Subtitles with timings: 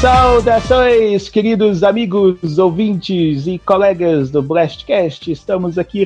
[0.00, 5.32] Saudações, queridos amigos, ouvintes e colegas do Blastcast.
[5.32, 6.04] Estamos aqui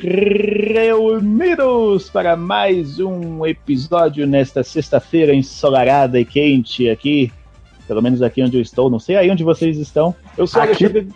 [0.73, 7.31] reunidos para mais um episódio nesta sexta-feira ensolarada e quente aqui.
[7.87, 8.89] Pelo menos aqui onde eu estou.
[8.89, 10.15] Não sei aí onde vocês estão.
[10.39, 10.87] Eu sou aqui...
[10.87, 11.09] Alexandre...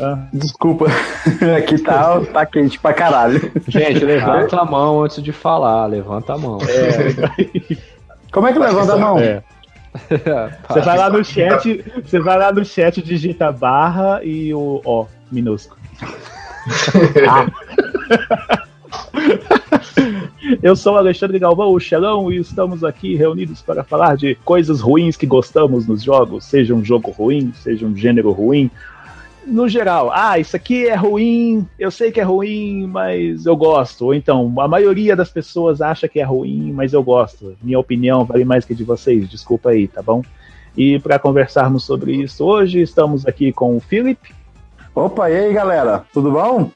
[0.00, 0.26] Ah.
[0.32, 0.86] Desculpa,
[1.58, 3.52] aqui tá, tá quente pra caralho.
[3.68, 6.60] Gente, levanta a mão antes de falar, levanta a mão.
[6.62, 7.76] É.
[8.32, 9.18] Como é que levanta a mão?
[9.18, 9.42] É.
[10.68, 15.06] Você vai lá no chat, você vai lá no chat, digita barra e o ó
[15.30, 15.80] minúsculo.
[17.28, 17.46] ah.
[20.62, 25.16] Eu sou Alexandre Galvão, o Xelão, e estamos aqui reunidos para falar de coisas ruins
[25.16, 28.70] que gostamos nos jogos, seja um jogo ruim, seja um gênero ruim,
[29.46, 34.06] no geral, ah, isso aqui é ruim, eu sei que é ruim, mas eu gosto.
[34.06, 37.56] Ou então, a maioria das pessoas acha que é ruim, mas eu gosto.
[37.62, 40.22] Minha opinião vale mais que a de vocês, desculpa aí, tá bom?
[40.76, 44.34] E para conversarmos sobre isso hoje, estamos aqui com o Felipe.
[44.94, 46.70] Opa, e aí galera, tudo bom?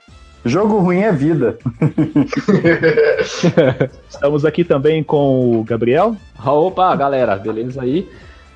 [0.44, 1.58] Jogo ruim é vida.
[4.08, 6.16] estamos aqui também com o Gabriel.
[6.42, 8.08] Opa, galera, beleza aí?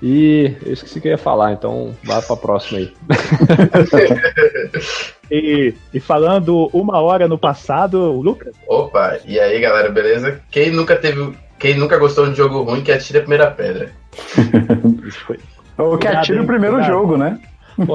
[0.07, 2.93] E eu esqueci que eu ia falar, então vai pra próxima aí.
[5.33, 8.55] e, e, falando uma hora no passado, Lucas.
[8.69, 10.43] Opa, e aí galera, beleza?
[10.51, 11.33] Quem nunca teve.
[11.59, 13.93] Quem nunca gostou de um jogo ruim que atire a primeira pedra.
[15.79, 16.99] Ou que atire o primeiro Obrigado.
[16.99, 17.41] jogo, né?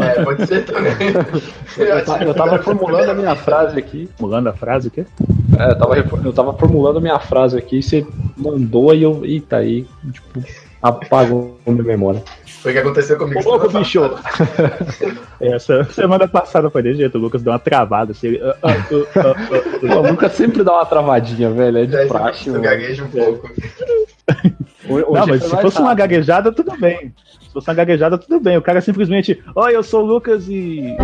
[0.02, 0.94] É, pode ser também.
[2.26, 4.10] Eu, tava formulando a minha frase aqui.
[4.18, 5.06] Formulando a frase o quê?
[5.60, 8.04] É, eu tava, eu tava formulando a minha frase aqui, você
[8.36, 9.24] mandou e eu.
[9.24, 10.42] Eita, aí, tipo,
[10.82, 12.24] apagou minha memória.
[12.62, 13.40] Foi o que aconteceu comigo.
[13.40, 14.02] Ô, louco, bicho!
[15.40, 18.12] Essa semana passada foi de jeito, o Lucas deu uma travada.
[18.12, 21.78] Assim, uh, uh, uh, o Lucas sempre dá uma travadinha, velho.
[21.80, 22.50] É de é, praxe.
[22.50, 23.50] Eu gaguejo um pouco.
[24.88, 27.14] Não, mas se fosse uma gaguejada, tudo bem.
[27.42, 28.58] Se fosse uma gaguejada, tudo bem.
[28.58, 30.96] O cara simplesmente, oi, eu sou o Lucas e.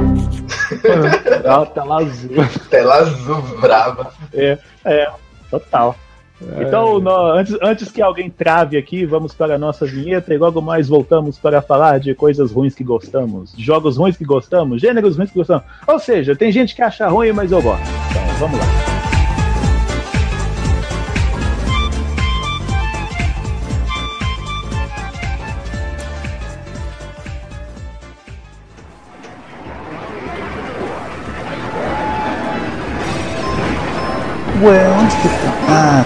[1.73, 2.31] Tela azul.
[2.69, 4.11] Tela azul brava.
[4.33, 5.09] É, é,
[5.49, 5.95] total.
[6.41, 7.01] Então,
[7.33, 11.39] antes, antes que alguém trave aqui, vamos para a nossa vinheta e logo mais voltamos
[11.39, 15.63] para falar de coisas ruins que gostamos, jogos ruins que gostamos, gêneros ruins que gostamos.
[15.87, 17.83] Ou seja, tem gente que acha ruim, mas eu gosto.
[18.09, 18.65] Então, vamos lá.
[34.61, 35.55] Ué, onde que tá?
[35.67, 36.05] Ah,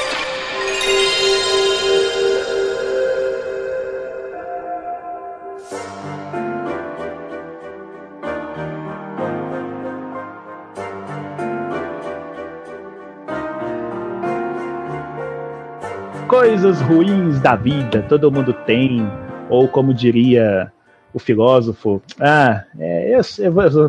[16.41, 19.07] Coisas ruins da vida, todo mundo tem,
[19.47, 20.71] ou como diria
[21.13, 23.21] o filósofo, ah, é, eu,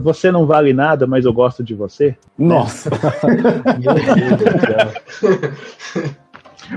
[0.02, 2.14] você não vale nada, mas eu gosto de você.
[2.36, 2.91] Nossa!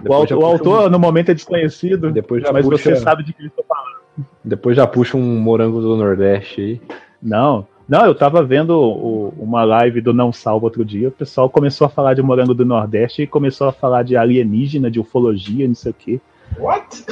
[0.08, 0.90] o, autor, o autor um...
[0.92, 2.96] no momento é desconhecido, Depois mas puxa...
[2.96, 3.98] você sabe de que eu estou falando.
[4.46, 6.82] Depois já puxa um morango do Nordeste aí.
[7.22, 11.50] Não, não, eu tava vendo o, uma live do Não Salvo outro dia, o pessoal
[11.50, 15.68] começou a falar de morango do Nordeste e começou a falar de alienígena, de ufologia,
[15.68, 16.22] não sei o quê.
[16.58, 17.04] What?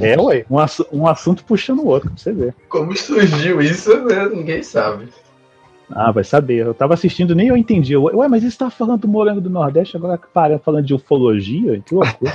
[0.00, 2.54] É, ué, um, ass um assunto puxando o outro, pra você ver.
[2.68, 4.28] Como surgiu isso, né?
[4.28, 5.08] ninguém sabe.
[5.90, 6.66] Ah, vai saber.
[6.66, 7.96] Eu tava assistindo, nem eu entendi.
[7.96, 11.82] Ué, mas eles estavam falando do morango do Nordeste, agora para falando de ufologia?
[11.84, 12.32] Que loucura.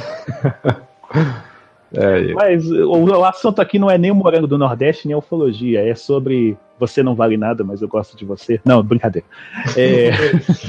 [1.94, 5.20] É, Mas o, o, assunto aqui não é nem o morango do Nordeste, nem a
[5.20, 5.82] ufologia.
[5.82, 8.60] É sobre você não vale nada, mas eu gosto de você.
[8.64, 9.28] Não, brincadeira.
[9.76, 10.12] É,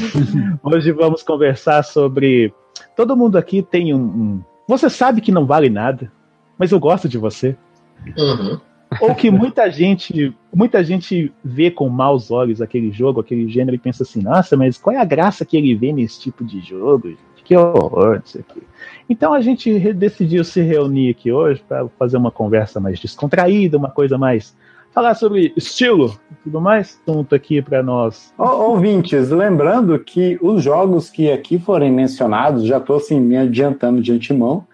[0.63, 2.53] hoje vamos conversar sobre.
[2.97, 6.11] Todo mundo aqui tem um, um, Você sabe que não vale nada,
[6.57, 7.57] mas eu gosto de você.
[8.17, 8.61] Uhum.
[9.01, 13.79] Ou que muita gente, muita gente vê com maus olhos aquele jogo, aquele gênero e
[13.79, 17.15] pensa assim: nossa, mas qual é a graça que ele vê nesse tipo de jogo?
[17.49, 18.61] Que horror, não sei o quê.
[19.09, 23.89] Então a gente decidiu se reunir aqui hoje para fazer uma conversa mais descontraída, uma
[23.89, 24.55] coisa mais
[24.93, 27.01] falar sobre estilo e tudo mais.
[27.07, 28.35] Assunto aqui para nós.
[28.37, 34.13] Ouvintes, lembrando que os jogos que aqui forem mencionados, já estou assim me adiantando de
[34.13, 34.67] antemão,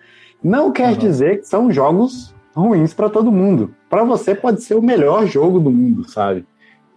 [0.43, 0.99] não quer uhum.
[0.99, 3.73] dizer que são jogos ruins para todo mundo.
[3.89, 6.45] Para você pode ser o melhor jogo do mundo, sabe?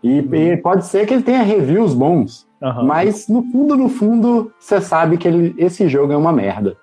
[0.01, 2.83] E, e pode ser que ele tenha reviews bons, Aham.
[2.83, 6.75] mas no fundo, no fundo, você sabe que ele- esse jogo é uma merda.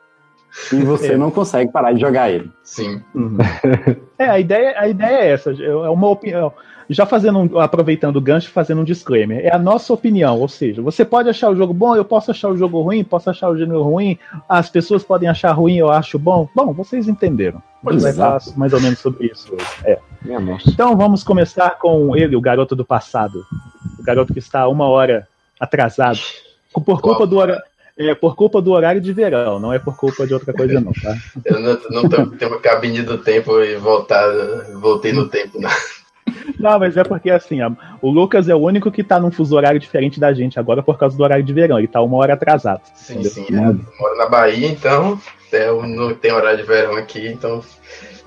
[0.73, 1.17] E você É.
[1.17, 2.51] não consegue parar de jogar ele.
[2.63, 3.03] Sim.
[4.17, 5.51] É, a ideia, a ideia é essa.
[5.53, 6.53] É uma opinião.
[6.89, 9.45] Já fazendo um- aproveitando o gancho, fazendo um disclaimer.
[9.45, 12.49] É a nossa opinião, ou seja, você pode achar o jogo bom, eu posso achar
[12.51, 14.17] o jogo ruim, posso achar o gênero ruim,
[14.49, 16.49] as pessoas podem achar ruim, eu acho bom.
[16.55, 17.61] Bom, vocês entenderam.
[17.85, 19.53] Hoje vai falar mais ou menos sobre isso.
[19.53, 19.67] hoje.
[19.85, 19.99] É.
[20.69, 23.43] Então vamos começar com ele, o garoto do passado.
[23.99, 25.27] O garoto que está uma hora
[25.65, 26.21] atrasado.
[26.73, 27.63] Por culpa do horário.
[27.97, 30.93] É, por culpa do horário de verão, não é por culpa de outra coisa, não,
[30.93, 31.17] tá?
[31.45, 34.29] Eu não, não tô, tenho uma cabine do tempo e voltar,
[34.81, 35.61] voltei no tempo.
[35.61, 35.71] Não.
[36.59, 37.59] Não, mas é porque assim,
[38.03, 40.99] o Lucas é o único que tá num fuso horário diferente da gente agora por
[40.99, 41.79] causa do horário de verão.
[41.79, 42.81] Ele tá uma hora atrasado.
[42.95, 43.47] Sim, sim.
[43.49, 45.21] Eu moro na Bahia, então
[45.53, 47.63] é, não tem horário de verão aqui, então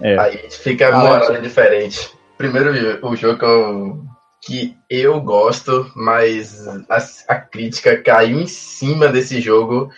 [0.01, 0.17] É.
[0.17, 2.09] aí fica Ah, uma horário diferente.
[2.37, 2.71] Primeiro
[3.05, 3.99] o jogo que eu,
[4.47, 6.97] que eu gosto, mas a,
[7.27, 9.89] a crítica caiu em cima desse jogo.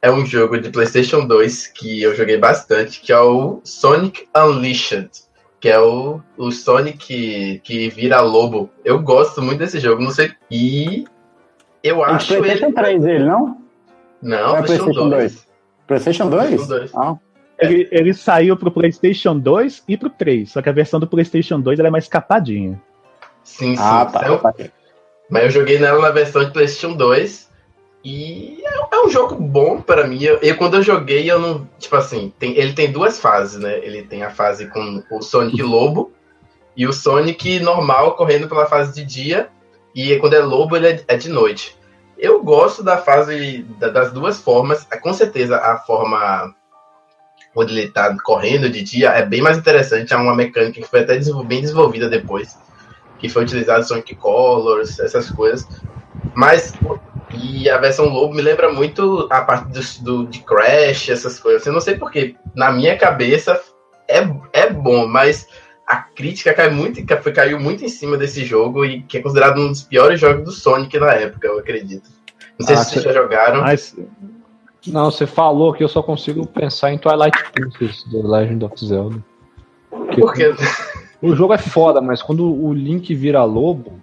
[0.00, 5.10] É um jogo de PlayStation 2 que eu joguei bastante, que é o Sonic Unleashed,
[5.58, 8.70] que é o, o Sonic que, que vira lobo.
[8.84, 10.30] Eu gosto muito desse jogo, não sei.
[10.48, 11.04] E
[11.82, 12.42] eu É acho ele.
[12.42, 13.58] PlayStation 3 ele, não?
[14.22, 15.32] Não, Ou é PlayStation PlayStation 2.
[15.32, 15.46] 2?
[15.88, 16.48] PlayStation 2?
[16.54, 16.94] PlayStation 2.
[16.94, 17.16] Ah,
[17.58, 21.60] Ele, ele saiu pro PlayStation 2 e pro 3, só que a versão do PlayStation
[21.60, 22.80] 2 ela é mais capadinha.
[23.46, 23.82] Sim, sim.
[23.82, 24.26] ah, tá.
[24.26, 24.52] Eu- tá.
[25.30, 27.48] mas eu joguei nela na versão de PlayStation 2
[28.04, 30.22] e é, é um jogo bom pra mim.
[30.22, 31.66] Eu, eu- quando eu joguei, eu não.
[31.78, 33.78] Tipo assim, tem- ele tem duas fases, né?
[33.78, 36.12] Ele tem a fase com o Sonic Lobo
[36.76, 39.48] e o Sonic normal correndo pela fase de dia.
[39.94, 41.76] E quando é lobo, ele é, é de noite.
[42.18, 44.86] Eu gosto da fase da- das duas formas.
[45.00, 46.54] Com certeza, a forma
[47.54, 50.12] quando ele tá correndo de dia é bem mais interessante.
[50.12, 52.58] É uma mecânica que foi até bem desenvolvida depois.
[53.18, 55.66] Que foi utilizado Sonic Colors, essas coisas.
[56.34, 56.74] Mas
[57.32, 61.66] e a versão Lobo me lembra muito a parte do, do- de Crash, essas coisas.
[61.66, 62.36] Eu não sei porquê.
[62.54, 63.60] Na minha cabeça
[64.08, 64.18] é,
[64.52, 65.46] é bom, mas
[65.86, 67.04] a crítica cai muito,
[67.34, 70.50] caiu muito em cima desse jogo e que é considerado um dos piores jogos do
[70.52, 72.08] Sonic na época, eu acredito.
[72.58, 73.60] Não sei Ah, se vocês cê- já jogaram.
[73.62, 73.94] Mas
[74.86, 79.24] Não, você falou que eu só consigo pensar em Twilight Princess do Legend of Zelda.
[79.90, 80.54] Porque Porque
[81.22, 83.98] O jogo é foda, mas quando o Link vira lobo,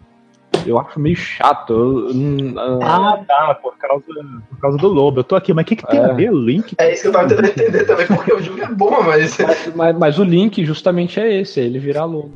[0.65, 1.73] eu acho meio chato.
[1.73, 4.03] Eu- ah, tá, por causa,
[4.49, 5.19] por causa do lobo.
[5.19, 6.05] Eu tô aqui, mas o que, que tem É.
[6.05, 6.73] a ver o Link?
[6.77, 9.37] é isso que eu tava tentando entender também, porque o jogo é bom, mas.
[9.75, 12.31] mas, mas o Link justamente é esse, é ele virar lobo.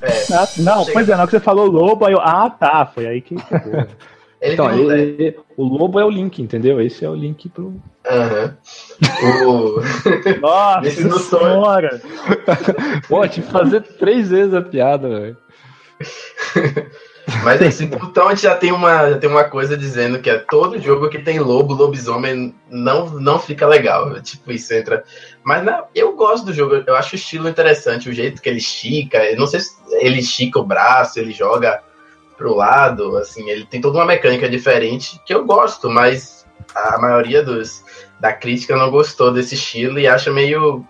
[0.00, 2.20] É, Ah, não, pois é, não que você falou lobo, aí eu.
[2.20, 3.36] Ah, tá, foi aí que.
[4.42, 6.80] ele Então, ele- o lobo é o Link, entendeu?
[6.80, 7.74] Esse é o Link pro.
[8.04, 8.56] Aham.
[9.46, 9.80] O-
[10.42, 11.18] Nossa Esse sonho.
[11.20, 12.00] senhora!
[13.32, 15.36] Que fazer três vezes a piada, velho.
[17.44, 20.38] Mas assim, então a gente já tem, uma, já tem uma coisa dizendo que é
[20.38, 24.20] todo jogo que tem lobo, lobisomem, não, não fica legal.
[24.20, 25.04] Tipo, isso entra.
[25.44, 28.58] Mas não, eu gosto do jogo, eu acho o estilo interessante, o jeito que ele
[28.58, 29.18] estica.
[29.24, 31.80] Eu não sei se ele estica o braço, ele joga
[32.42, 36.44] pro lado, assim, ele tem toda uma mecânica diferente que eu gosto, mas
[36.74, 37.84] a maioria dos,
[38.18, 40.84] da crítica não gostou desse estilo e acha meio,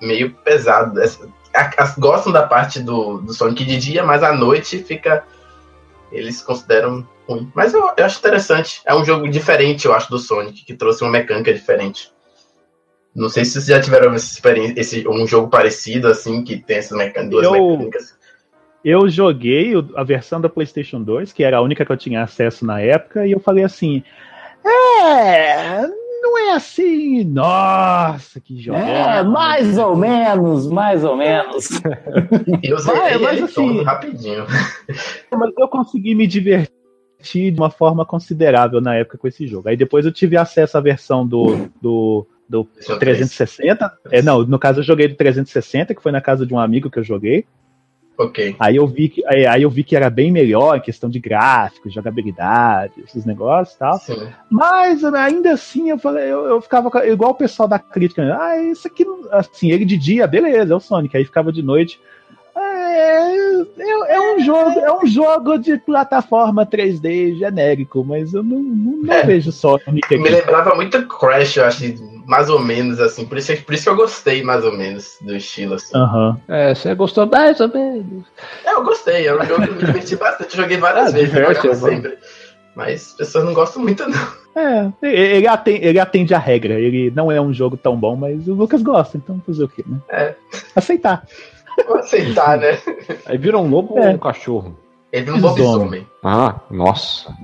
[0.00, 1.00] meio pesado.
[1.98, 5.24] Gostam da parte do, do Sonic de dia, mas à noite fica
[6.12, 7.50] eles consideram ruim.
[7.52, 8.80] Mas eu, eu acho interessante.
[8.84, 12.12] É um jogo diferente, eu acho, do Sonic, que trouxe uma mecânica diferente.
[13.12, 16.76] Não sei se vocês já tiveram essa experiência, esse, um jogo parecido, assim, que tem
[16.76, 18.15] essas mecânicas, Eu- mecânicas.
[18.88, 22.64] Eu joguei a versão da PlayStation 2, que era a única que eu tinha acesso
[22.64, 24.00] na época, e eu falei assim:
[24.64, 25.84] É,
[26.22, 28.78] não é assim, nossa, que jogo.
[28.78, 31.68] É, mais ou menos, mais ou menos.
[32.62, 34.46] Eu zerei mas assim- todo rapidinho.
[35.36, 36.70] Mas eu consegui me divertir
[37.50, 39.68] de uma forma considerável na época com esse jogo.
[39.68, 43.92] Aí depois eu tive acesso à versão do, do, do PlayStation 360.
[44.12, 46.88] É, não, no caso eu joguei do 360, que foi na casa de um amigo
[46.88, 47.44] que eu joguei.
[48.18, 48.56] Ok.
[48.58, 51.18] Aí eu vi que, aí, aí eu vi que era bem melhor em questão de
[51.18, 53.98] gráficos, jogabilidade, esses negócios e tal.
[53.98, 54.28] Sim.
[54.50, 58.36] Mas ainda assim eu falei, eu, eu ficava igual o pessoal da crítica, né?
[58.38, 62.00] ah, isso aqui, assim, ele de dia, beleza, é o Sonic, aí ficava de noite.
[62.96, 68.58] É, é, é um jogo, é um jogo de plataforma 3D genérico, mas eu não,
[68.58, 69.22] não, não É.
[69.24, 71.84] vejo Sonic Me lembrava muito Crash, eu acho,
[72.26, 73.26] mais ou menos, assim.
[73.26, 75.94] Por isso, por isso que eu gostei, mais ou menos, do estilo, assim.
[75.96, 76.40] Aham.
[76.48, 78.24] É, você gostou mais ou menos.
[78.64, 80.56] É, eu gostei, é um jogo que eu me diverti bastante.
[80.56, 82.18] Eu joguei várias Ah, vezes, diverte, é sempre.
[82.74, 84.46] Mas as pessoas não gostam muito, não.
[84.56, 86.80] É, ele atende, ele atende a regra.
[86.80, 89.84] Ele não é um jogo tão bom, mas o Lucas gosta, então fazer o quê,
[89.86, 89.98] né?
[90.10, 90.34] É.
[90.74, 91.26] Aceitar.
[91.86, 92.78] Vou aceitar, né?
[93.26, 94.08] Aí vira um lobo É.
[94.08, 94.76] ou um cachorro?
[95.12, 96.06] Ele vira um lobisomem.
[96.24, 97.34] Ah, nossa.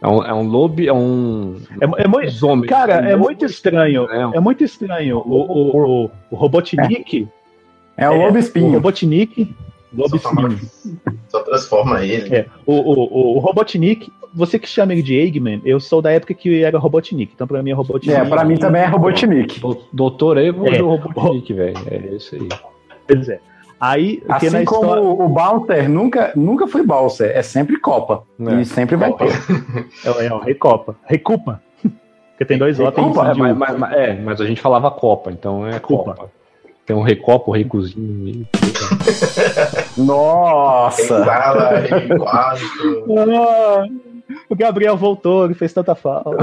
[0.00, 0.82] É um, é um lobo.
[0.82, 1.56] É um.
[1.80, 2.68] É, é muito, lobisomem.
[2.68, 4.10] cara, Um é lobo- muito estranho.
[4.10, 5.18] É um- É muito estranho.
[5.18, 7.28] O, o, o, o Robotnik.
[7.96, 8.72] É o Lobo O Espinho.
[8.72, 9.54] Robotnik.
[9.94, 10.60] Lobo Só, Espinho.
[11.28, 12.34] só transforma ele.
[12.34, 12.98] É, o, o,
[13.34, 16.78] o, o Robotnik, você que chama ele de Eggman, eu sou da época que era
[16.78, 18.10] Robotnik, então pra mim é Robotnik.
[18.16, 19.60] É, pra mim também é Robotnik.
[19.60, 20.78] Do- Doutor Evo É.
[20.78, 21.76] do Robotnik, velho.
[21.90, 22.48] É isso aí.
[23.14, 23.40] Pois é.
[23.80, 25.02] Aí, Assim na como história.
[25.02, 28.22] o Balter nunca, nunca foi Balser, é sempre Copa.
[28.46, 28.54] É.
[28.60, 29.28] E sempre vai ter.
[30.04, 30.94] É, é o Recopa.
[31.04, 31.60] Recupa.
[32.30, 35.66] Porque tem dois um de Mas, mas- mas- é, mas a gente falava Copa, então
[35.66, 36.14] é Copa.
[36.14, 36.30] Copa.
[36.86, 37.94] Tem um Recopa, o Tem
[39.96, 41.24] Nossa!
[44.48, 46.30] o Gabriel voltou, ele fez tanta falta.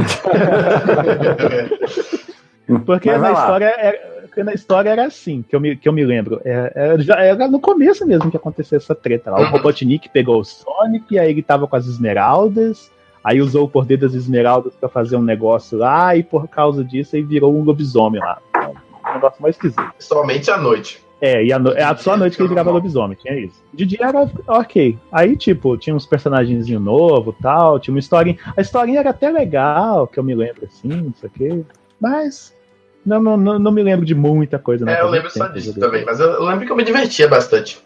[2.86, 3.40] Porque lá.
[3.42, 6.40] história, era, porque na história era assim, que eu me, que eu me lembro.
[6.46, 9.42] É, Era, já era no começo mesmo que aconteceu essa treta lá.
[9.42, 9.52] O.
[9.52, 12.92] Robotnik pegou o Sonic, aí ele tava com as esmeraldas,
[13.24, 17.16] aí usou o poder das esmeraldas pra fazer um negócio lá, e por causa disso
[17.16, 18.40] ele virou um lobisomem lá.
[18.56, 19.92] Um negócio mais esquisito.
[19.98, 21.04] Somente à noite.
[21.22, 21.72] É, e a no...
[21.72, 23.62] é só a noite que ele virava lobisomem, tinha isso.
[23.74, 24.98] De dia era ok.
[25.12, 28.38] Aí, tipo, tinha uns personagenzinhos novos tal, tinha uma historinha.
[28.56, 31.62] A historinha era até legal, que eu me lembro assim, não sei o quê.
[32.00, 32.58] Mas.
[33.06, 34.86] Não, não, não, não me lembro de muita coisa.
[34.86, 34.92] não.
[34.94, 35.82] É, eu lembro só disso joguei.
[35.84, 37.80] também, mas eu, eu lembro que eu me divertia bastante.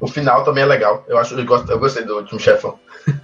[0.00, 1.04] O final também é legal.
[1.08, 2.78] Eu acho eu, gosto, eu gostei do último chefão.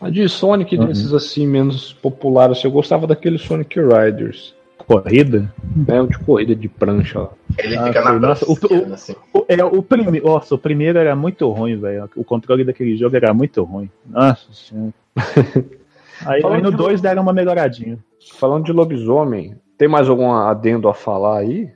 [0.00, 0.86] A de Sonic, Uhum.
[0.86, 4.54] desses assim, menos populares, eu gostava daquele Sonic Riders.
[4.78, 5.52] Corrida?
[5.88, 7.30] É um de corrida de prancha lá.
[7.58, 8.18] Ele Ah, fica na.
[8.20, 9.16] Nossa, o- prancha, assim.
[9.32, 10.20] O, é, o, prime...
[10.20, 12.08] Nossa, o primeiro era muito ruim, velho.
[12.14, 13.90] O controle daquele jogo era muito ruim.
[14.06, 14.92] Nossa senhora.
[16.24, 17.98] Aí, Falando aí no de- 2 deram uma melhoradinha.
[18.38, 21.70] Falando de lobisomem, tem mais algum adendo a falar aí?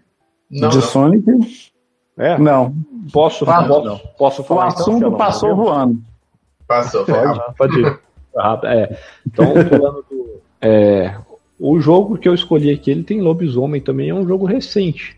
[0.50, 0.82] Não, de não.
[0.82, 1.70] Sonic?
[2.18, 2.38] É?
[2.38, 2.74] Não.
[3.12, 3.98] Posso, Ah, posso, não.
[4.18, 4.80] posso O falar então?
[4.82, 6.02] assunto passou voando.
[6.66, 7.04] Passou.
[7.08, 7.98] Ah, pode ir.
[8.36, 8.98] Ah, é.
[9.26, 10.40] Então, falando do.
[10.60, 11.16] é,
[11.58, 15.16] o jogo que eu escolhi aqui, ele tem lobisomem também, é um jogo recente,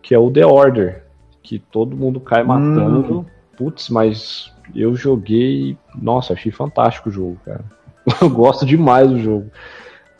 [0.00, 1.04] que é o The Order,
[1.42, 3.26] que todo mundo cai matando.
[3.56, 5.76] Putz, mas eu joguei.
[5.94, 7.64] Nossa, achei fantástico o jogo, cara.
[8.20, 9.50] Eu gosto demais do jogo.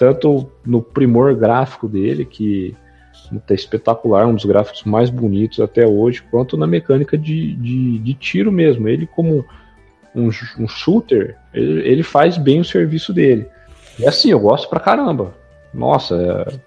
[0.02, 2.74] Tanto no primor gráfico dele, que
[3.46, 8.14] tá espetacular, um dos gráficos mais bonitos até hoje, quanto na mecânica de, de, de
[8.14, 8.88] tiro mesmo.
[8.88, 9.44] Ele, como
[10.12, 10.28] um,
[10.58, 13.46] um shooter, ele, ele faz bem o serviço dele.
[13.96, 15.34] E assim, eu gosto pra caramba.
[15.72, 16.58] Nossa, é-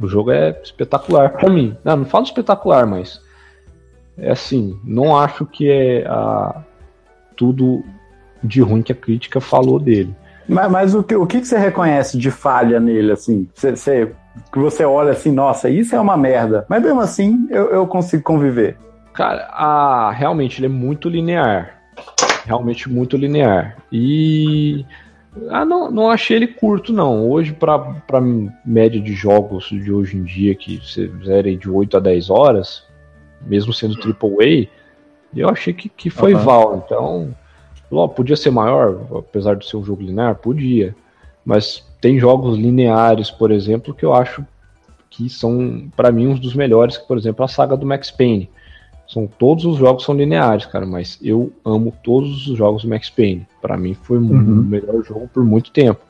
[0.00, 1.76] o jogo é espetacular pra mim.
[1.82, 3.20] Não, não falo espetacular, mas
[4.16, 6.62] é assim, não acho que é a-
[7.36, 7.82] tudo
[8.44, 10.14] de ruim que a crítica falou dele.
[10.48, 13.48] Mas, mas o, que, o que que você reconhece de falha nele, assim?
[13.54, 14.12] Você, você-
[14.52, 16.64] que você olha assim, nossa, isso é uma merda.
[16.68, 18.76] Mas mesmo assim, eu, eu consigo conviver.
[19.12, 21.78] Cara, a- realmente ele é muito linear.
[22.46, 23.76] Realmente muito linear.
[23.92, 24.84] E.
[25.48, 27.28] Ah, não, não achei ele curto, não.
[27.28, 28.20] Hoje, pra, pra
[28.64, 32.82] média de jogos de hoje em dia, que você zera de 8 a 10 horas,
[33.42, 34.66] mesmo sendo AAA,
[35.36, 36.44] eu achei que, que foi Aham.
[36.44, 36.82] val.
[36.84, 37.34] Então,
[37.98, 40.34] ó, podia ser maior, apesar de ser um jogo linear?
[40.36, 40.94] Podia.
[41.44, 44.44] Mas tem jogos lineares, por exemplo, que eu acho
[45.08, 48.48] que são, pra mim, uns dos melhores, que, por exemplo, a saga do Max Payne.
[49.08, 53.10] São todos os jogos são lineares, cara, mas eu amo todos os jogos do Max
[53.10, 53.44] Payne.
[53.60, 54.62] Pra mim foi o Uhum.
[54.62, 56.00] melhor jogo por muito tempo.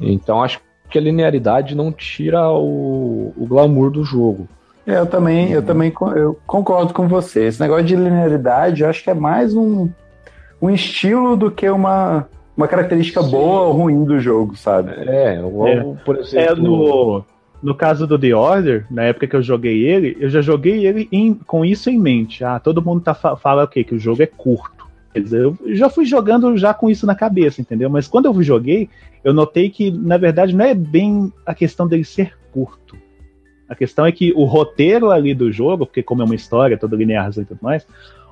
[0.00, 0.60] Então acho
[0.90, 4.48] que a linearidade não tira o, o glamour do jogo.
[4.86, 7.44] É, Eu também, eu também eu concordo com você.
[7.46, 9.88] Esse negócio de linearidade, eu acho que é mais um,
[10.62, 14.92] um estilo do que uma, uma característica boa ou ruim do jogo, sabe?
[14.92, 15.42] É, É.
[16.04, 16.56] por É, exemplo.
[16.62, 17.24] no,
[17.62, 21.08] no caso do The Order, na época que eu joguei ele, eu já joguei ele
[21.10, 22.44] em- com isso em mente.
[22.44, 23.82] Ah, todo mundo tá, fa- fala o quê?
[23.84, 24.86] Que o jogo é curto.
[25.12, 27.90] Quer dizer, eu já fui jogando já com isso na cabeça, entendeu?
[27.90, 28.88] Mas quando eu joguei,
[29.22, 32.96] eu notei que, na verdade, não é bem a questão dele ser curto.
[33.68, 36.96] A questão é que o roteiro ali do jogo, porque como é uma história toda
[36.96, 37.86] linear e tudo mais,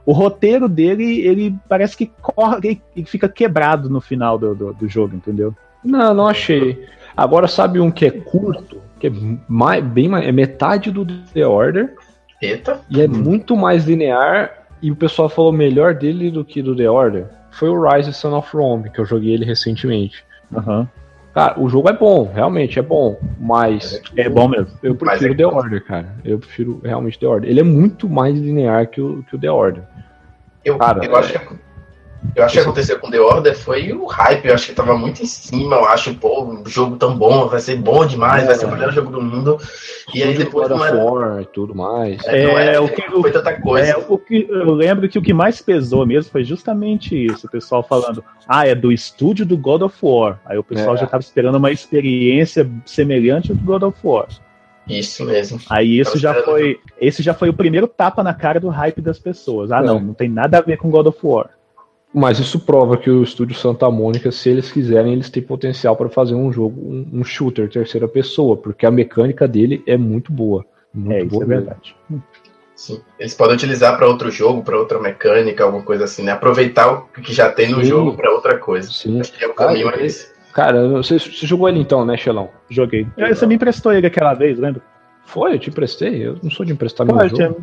[0.04, 4.88] o roteiro dele, ele parece que corre e fica quebrado no final do, do, do
[4.88, 5.54] jogo, entendeu?
[5.84, 6.86] Não, não achei.
[7.16, 9.12] Agora sabe um que é curto, que é
[9.48, 11.94] mais, bem mais, é metade do The Order
[12.40, 12.80] Eita.
[12.90, 14.58] e é muito mais linear.
[14.82, 17.26] E o pessoal falou melhor dele do que do The Order.
[17.50, 20.24] Foi o Rise Son of Rome, que eu joguei ele recentemente.
[20.54, 20.88] Aham.
[21.34, 24.68] Cara, o jogo é bom, realmente é bom, mas É bom mesmo.
[24.82, 25.46] eu prefiro é The.
[25.46, 26.16] Order, cara.
[26.24, 27.50] Eu prefiro realmente The Order.
[27.50, 29.84] Ele é muito mais linear que o, que o The Order.
[30.64, 31.54] Eu, Cara, eu acho que
[32.36, 35.22] Eu acho que aconteceu com The Order foi o hype, eu acho que tava muito
[35.22, 38.66] em cima, eu acho, pô, um jogo tão bom, vai ser bom demais, vai ser
[38.66, 39.58] o melhor jogo do mundo.
[40.14, 42.22] E aí depois God não of era, War e tudo mais.
[42.26, 43.92] é, não É, era- o que- foi tanta coisa.
[43.92, 47.50] É, o que eu lembro que o que mais pesou mesmo foi justamente isso, o
[47.50, 50.38] pessoal falando, ah, é do estúdio do God of War.
[50.44, 50.98] Aí o pessoal É.
[50.98, 54.26] já tava esperando uma experiência semelhante ao do God of War.
[54.86, 55.58] Isso mesmo.
[55.70, 59.18] Aí isso já foi, esse já foi o primeiro tapa na cara do hype das
[59.18, 59.70] pessoas.
[59.72, 59.82] Ah, É.
[59.82, 61.48] não, não tem nada a ver com God of War.
[62.12, 66.08] Mas isso prova que o estúdio Santa Mônica, se eles quiserem, eles têm potencial para
[66.08, 70.64] fazer um jogo, um, um shooter terceira pessoa, porque a mecânica dele é muito boa.
[70.92, 71.64] Muito É, isso boa é mesmo.
[71.66, 71.96] verdade.
[72.74, 73.00] Sim.
[73.18, 76.32] Eles podem utilizar para outro jogo, para outra mecânica, alguma coisa assim, né?
[76.32, 77.84] Aproveitar o que já tem no Sim.
[77.84, 78.90] jogo para outra coisa.
[78.90, 79.20] Sim.
[79.20, 80.32] Acho que é o caminho Ah, é esse.
[80.52, 82.48] Cara, você, você jogou ele então, né, Xelão?
[82.68, 83.06] Joguei.
[83.16, 84.82] É, Você me emprestou ele aquela vez, lembra?
[85.26, 86.26] Foi, eu te emprestei.
[86.26, 87.36] Eu não sou de emprestar Pô, meu eu jogo.
[87.36, 87.56] tinha-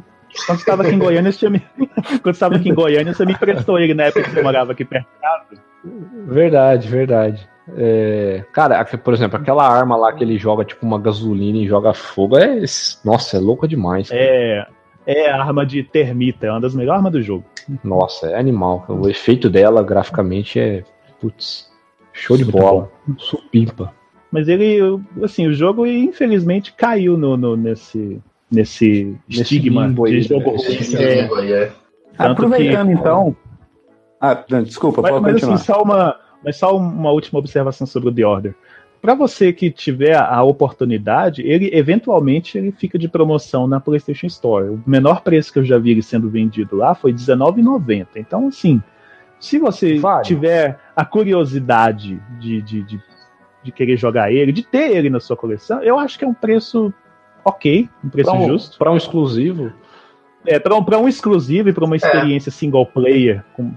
[0.45, 1.59] Quando você estava aqui em Goiânia, você me...
[2.21, 4.85] quando estava aqui em Goiânia, você me emprestou ele na época que você morava aqui
[4.85, 5.63] perto de casa.
[6.27, 7.49] Verdade, verdade.
[7.75, 11.93] É, cara, por exemplo, aquela arma lá que ele joga tipo uma gasolina e joga
[11.93, 12.61] fogo, é.
[13.03, 14.09] Nossa, é louca demais.
[14.09, 14.21] cara.
[14.21, 14.67] É,
[15.05, 17.43] é a arma de termita, é uma das melhores armas do jogo.
[17.83, 18.85] Nossa, é animal.
[18.89, 20.83] O efeito dela graficamente é.
[21.19, 21.69] Putz,
[22.13, 22.91] show de bola.
[23.17, 23.93] Supimpa.
[24.31, 24.79] Mas ele,
[25.23, 30.77] assim, o jogo infelizmente caiu no, no- nesse, nesse, estigma de jogo ruim.
[30.95, 31.71] É, é.
[32.17, 33.35] Aproveitando que- então.
[34.19, 35.55] Ah, não, desculpa, mas, pode mas, continuar.
[35.55, 38.55] assim, só uma, mas só uma última observação sobre o The Order.
[38.99, 44.69] Para você que tiver a oportunidade, ele eventualmente ele fica de promoção na PlayStation Store.
[44.69, 48.07] O menor preço que eu já vi ele sendo vendido lá foi R$19,90.
[48.15, 48.81] Então, assim,
[49.39, 50.25] se você Vale.
[50.25, 52.99] tiver a curiosidade de, de, de,
[53.63, 56.33] de querer jogar ele, de ter ele na sua coleção, eu acho que é um
[56.33, 56.91] preço
[57.47, 58.77] ok, um preço Pra um, justo.
[58.77, 59.71] pra um exclusivo,
[60.45, 63.71] É, para um, pra um exclusivo e para uma experiência single player com-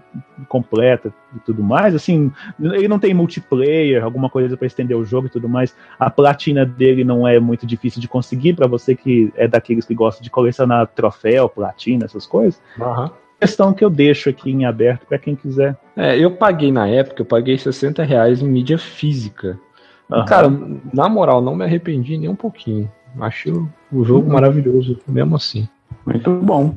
[0.49, 5.27] completa e tudo mais, assim, ele não tem multiplayer, alguma coisa para estender o jogo
[5.27, 5.75] e tudo mais.
[5.99, 9.95] A platina dele não é muito difícil de conseguir para você que é daqueles que
[9.95, 12.61] gosta de colecionar troféu, platina, essas coisas.
[13.41, 15.77] Questão que eu deixo aqui em aberto para quem quiser.
[15.97, 19.59] É, eu paguei na época, eu paguei 60 reais em mídia física.
[20.13, 20.25] Aham.
[20.25, 20.49] Cara,
[20.93, 22.91] na moral, não me arrependi nem um pouquinho.
[23.19, 25.69] Acho o jogo maravilhoso, mesmo assim.
[26.07, 26.75] Muito bom.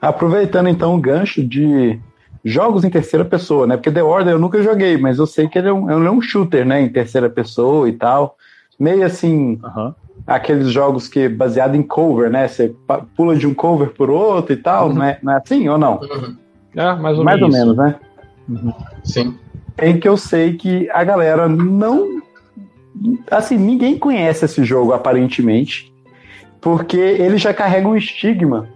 [0.00, 1.98] Aproveitando então o gancho de
[2.44, 3.76] jogos em terceira pessoa, né?
[3.76, 6.10] Porque The Order eu nunca joguei, mas eu sei que ele é um, ele é
[6.10, 6.80] um shooter, né?
[6.80, 8.36] Em terceira pessoa e tal.
[8.78, 9.94] Meio assim, Aham.
[10.26, 12.46] aqueles jogos que baseado em cover, né?
[12.46, 12.74] Você
[13.16, 16.00] pula de um cover por outro e tal, não, é, não é assim ou não?
[16.00, 16.36] Uhum.
[16.76, 17.76] É, mais ou Mais ou menos.
[17.76, 17.96] né?
[19.02, 19.36] Sim.
[19.76, 22.22] Tem que eu sei que a galera não.
[23.30, 25.92] Assim, ninguém conhece esse jogo aparentemente,
[26.60, 28.68] porque ele já carrega um estigma,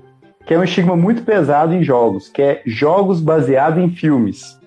[0.47, 4.59] que é um estigma muito pesado em jogos, que é jogos baseados em filmes.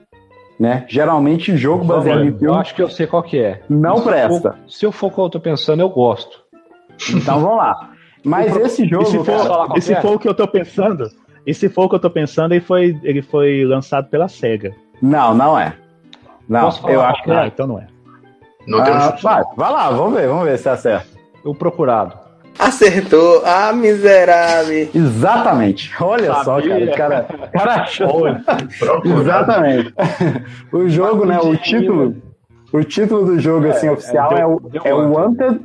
[0.59, 0.85] Né?
[0.87, 3.61] Geralmente, jogo baseado em Eu filme acho que eu sei qual que é.
[3.69, 4.51] não Se presta.
[4.53, 6.41] for- se eu for o que eu tô pensando, eu gosto.
[7.13, 7.89] Então vamos lá.
[8.23, 9.03] Mas esse jogo.
[9.03, 11.09] E se, for, qual e se for o que eu tô pensando,
[11.45, 14.73] e se for o que eu tô pensando, ele foi, ele foi lançado pela SEGA.
[15.01, 15.73] Não, não é.
[16.47, 17.47] Não, Posso falar eu qual acho que Ah, é.
[17.47, 17.87] então não é.
[18.67, 19.23] Não tem um Ah, chute.
[19.23, 21.07] vai, vai lá, vamos ver, vamos ver se acerta.
[21.43, 22.17] O procurado.
[22.57, 23.41] Acertou.
[23.45, 24.87] Ah, miserável.
[24.93, 25.91] Exatamente.
[25.99, 26.85] Olha só, cara.
[26.85, 28.27] O cara, cara achou.
[29.03, 29.93] Exatamente.
[30.71, 31.39] o jogo, né?
[31.39, 32.15] O título,
[32.71, 35.61] o título do jogo assim oficial é é, o, é o Wanted,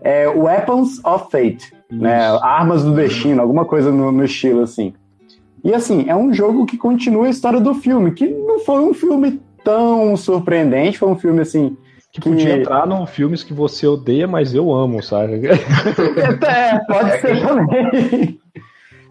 [0.00, 2.26] é Weapons of Fate, né?
[2.42, 4.94] Armas do Destino, alguma coisa no, no estilo assim.
[5.64, 8.92] E assim é um jogo que continua a história do filme, que não foi um
[8.94, 11.76] filme tão surpreendente, foi um filme assim
[12.20, 15.42] Que podia entrar num filmes que você odeia, mas eu amo, sabe?
[15.48, 18.38] É, pode É ser também.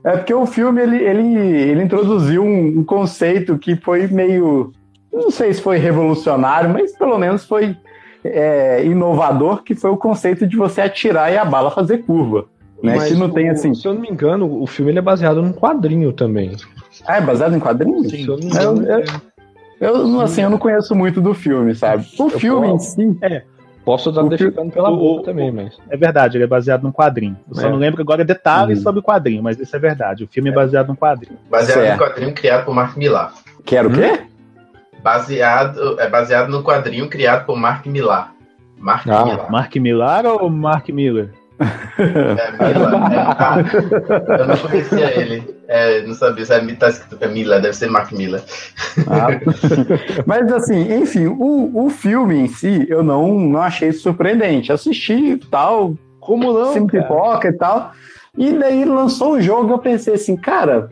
[0.04, 4.72] É porque o filme ele, ele, ele introduziu um, um conceito que foi meio.
[5.12, 7.76] Não sei se foi revolucionário, mas pelo menos foi
[8.24, 12.46] é, inovador, que foi o conceito de você atirar e a bala fazer curva.
[12.84, 12.96] Né?
[12.96, 13.74] Mas Que não o- tem assim.
[13.74, 16.56] Se eu não me engano, o filme ele é baseado num quadrinho também.
[17.08, 18.10] Ah, é baseado em quadrinhos?
[18.10, 19.22] Se eu não me Eu, engano, eu,
[19.80, 22.06] eu, não- assim, eu não conheço muito do filme, sabe?
[22.20, 23.18] O filme em posso- si.
[23.84, 25.78] Posso estar o defecando pela o- boca o- também, mas.
[25.90, 27.38] É verdade, ele é baseado num quadrinho.
[27.48, 27.70] Eu só É.
[27.70, 28.84] não lembro agora detalhes Uhum.
[28.84, 30.24] sobre o quadrinho, mas isso é verdade.
[30.24, 31.38] O filme é baseado num quadrinho.
[31.52, 32.00] Baseado Certo.
[32.00, 33.34] no quadrinho criado por Mark Millar.
[33.64, 34.22] Quero o quê?
[35.04, 38.34] Baseado, é baseado no quadrinho criado por Mark Millar.
[38.80, 39.52] Mark Ah, Millar.
[39.52, 41.30] Mark Millar ou Mark Miller?
[41.60, 43.06] É, Millar.
[43.16, 45.56] É, ah, eu não conhecia ele.
[45.68, 48.44] É, não sabia se é, tá escrito é Miller, deve ser Mark Miller.
[49.08, 49.28] Ah.
[50.26, 54.72] Mas assim, enfim, o, o filme em si eu não, não achei surpreendente.
[54.72, 56.88] Assisti e tal, Como não?
[56.88, 57.04] Cara?
[57.04, 57.92] Pipoca e tal.
[58.38, 60.90] E daí lançou o jogo eu pensei assim, cara,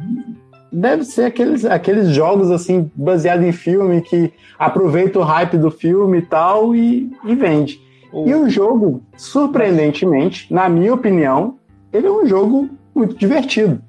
[0.71, 6.19] deve ser aqueles, aqueles jogos assim, baseados em filme, que aproveita o hype do filme
[6.19, 7.81] e tal e, e vende.
[8.13, 11.57] E o jogo, surpreendentemente, na minha opinião,
[11.91, 13.81] ele é um jogo muito divertido.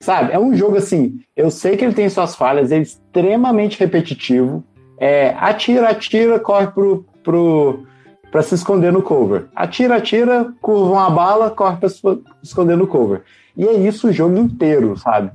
[0.00, 0.32] Sabe?
[0.32, 4.64] É um jogo assim, eu sei que ele tem suas falhas, é extremamente repetitivo.
[4.98, 7.84] É, atira, atira, corre pro, pro,
[8.30, 9.46] pra se esconder no cover.
[9.54, 12.00] Atira, atira, curva uma bala, corre pra se
[12.42, 13.22] esconder no cover.
[13.56, 15.30] E é isso o jogo inteiro, sabe?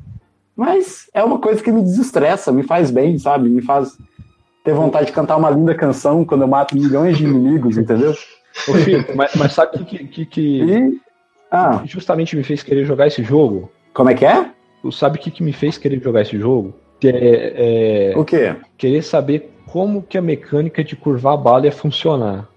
[0.56, 3.48] Mas é uma coisa que me desestressa, me faz bem, sabe?
[3.48, 3.96] Me faz
[4.68, 8.14] ter vontade de cantar uma linda canção quando eu mato milhões de inimigos, entendeu?
[8.68, 11.02] Ô, mas, mas sabe o que, que, que E.
[11.50, 13.72] Ah, justamente me fez querer jogar esse jogo?
[13.94, 14.52] como é que é?
[14.82, 16.76] Tu sabe o que, que me fez querer jogar esse jogo?
[17.02, 18.56] É, é O quê?
[18.78, 22.50] querer saber como que a mecânica de curvar a bala ia funcionar.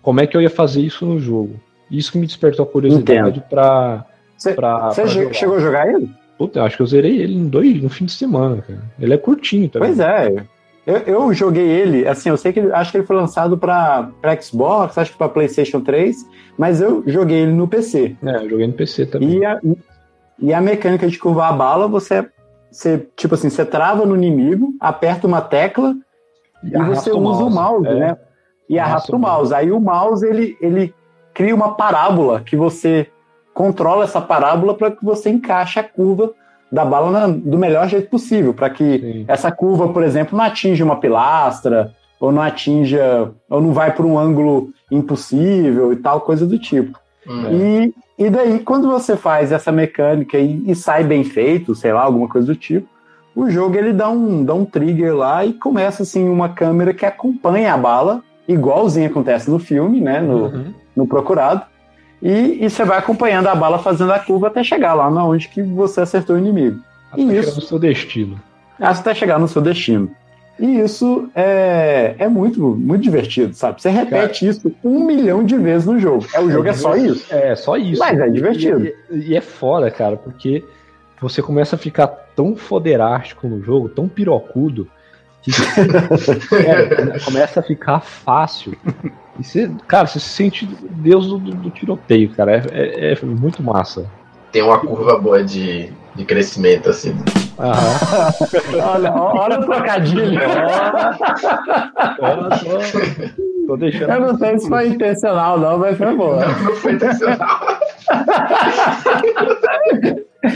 [0.00, 1.60] Como é que eu ia fazer isso no jogo.
[1.90, 4.06] Isso que me despertou a curiosidade pra,
[4.38, 6.10] Você pra, você chegou a jogar ele?
[6.38, 8.82] Puta, eu acho que eu zerei ele em dois, no fim de semana, cara.
[8.98, 9.88] Ele é curtinho também.
[9.88, 10.46] Pois é.
[10.86, 14.98] Eu, eu joguei ele, assim, eu sei que acho que ele foi lançado para Xbox,
[14.98, 16.26] acho que para PlayStation 3,
[16.58, 18.16] mas eu joguei ele no PC.
[18.22, 19.38] É, eu joguei no PC também.
[19.38, 19.60] E a,
[20.40, 22.28] e a mecânica de curvar a bala, você,
[22.70, 25.94] você tipo assim, você trava no inimigo, aperta uma tecla
[26.64, 27.94] e, arrasta você o usa o mouse, é.
[27.94, 28.16] né?
[28.68, 29.52] E Arrasta o mouse.
[29.52, 30.94] Aí o mouse ele, ele
[31.34, 33.08] cria uma parábola que você
[33.52, 36.32] controla essa parábola para que você encaixe a curva
[36.72, 39.24] da bala na- do melhor jeito possível, para que Sim.
[39.28, 44.06] essa curva, por exemplo, não atinja uma pilastra ou não atinja ou não vai para
[44.06, 46.98] um ângulo impossível e tal coisa do tipo.
[47.28, 47.44] Hum.
[48.18, 52.02] E, e daí, quando você faz essa mecânica e, e sai bem feito, sei lá,
[52.02, 52.88] alguma coisa do tipo,
[53.34, 57.04] o jogo ele dá um, dá um trigger lá e começa assim uma câmera que
[57.06, 60.20] acompanha a bala, igualzinho acontece no filme, né?
[60.20, 60.74] No, Uhum.
[60.96, 61.62] no Procurado.
[62.22, 65.48] E, e você vai acompanhando a bala fazendo a curva até chegar lá na onde
[65.48, 66.80] que você acertou o inimigo.
[67.10, 67.56] Até E chegar isso.
[67.56, 68.40] no seu destino.
[68.80, 70.08] Até chegar no seu destino.
[70.58, 73.82] E isso é, é muito, muito divertido, sabe?
[73.82, 76.24] Você repete isso um milhão de vezes no jogo.
[76.32, 77.26] É, o jogo é só isso.
[77.34, 77.98] É, só isso.
[77.98, 78.84] Mas é divertido.
[78.86, 80.62] E, e- e é foda, cara, porque
[81.20, 84.86] você começa a ficar tão foderástico no jogo, tão pirocudo,
[85.42, 85.50] que
[86.54, 88.76] é, começa a ficar fácil.
[89.38, 92.62] E você, cara, você se sente Deus do, do- do tiroteio, cara.
[92.72, 94.06] É, é- é muito massa.
[94.50, 97.16] Tem uma curva boa de, de crescimento, assim.
[97.58, 98.32] Aham.
[98.94, 100.38] Olha, olha o trocadilho.
[102.20, 102.78] Olha só.
[103.66, 104.10] Tô deixando.
[104.12, 106.36] Eu não sei se foi intencional, não, mas foi bom.
[106.36, 107.60] Não foi intencional.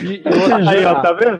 [0.02, 1.38] E, e outra- Aí, ó, tá vendo?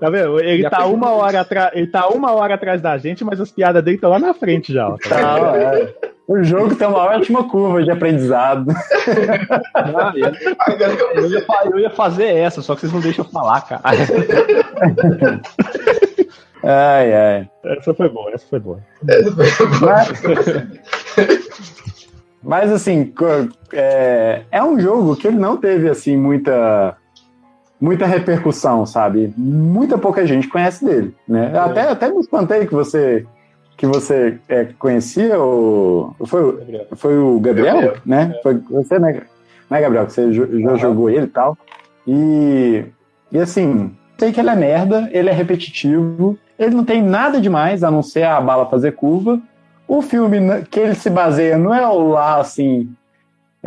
[0.00, 0.40] Tá vendo?
[0.40, 3.50] Ele a tá, uma hora atrás, ele tá uma hora atrás da gente, mas as
[3.50, 4.88] piadas dele estão lá na frente já.
[4.88, 4.96] Ó.
[4.98, 5.26] Tá vendo?
[5.42, 5.94] Não, é.
[6.28, 8.66] O jogo tem uma ótima curva de aprendizado.
[9.74, 13.60] Ah, eu- eu ia, eu ia fazer essa, só que vocês não deixam eu falar,
[13.60, 13.80] cara.
[16.64, 17.48] Ai, ai.
[17.64, 18.80] Essa foi boa, essa foi boa.
[22.42, 26.96] Mas assim, co- é, é um jogo que ele não teve assim muita
[27.80, 29.32] muita repercussão, sabe?
[29.36, 31.50] Muita pouca gente conhece dele, né?
[31.54, 33.26] Eu Até, até me espantei que você
[33.76, 36.86] que você é, conhecia o foi, o- Gabriel.
[36.96, 38.34] foi o Gabriel, Gabriel, né?
[38.42, 39.22] Foi você, né?
[39.68, 41.56] Não é Gabriel que você já jogou ele e tal.
[42.06, 42.84] E
[43.32, 47.82] e assim, sei que ele é merda, ele é repetitivo, ele não tem nada demais
[47.82, 49.40] a não ser a bala fazer curva.
[49.88, 50.38] O filme
[50.70, 52.88] que ele se baseia não é o lá, assim,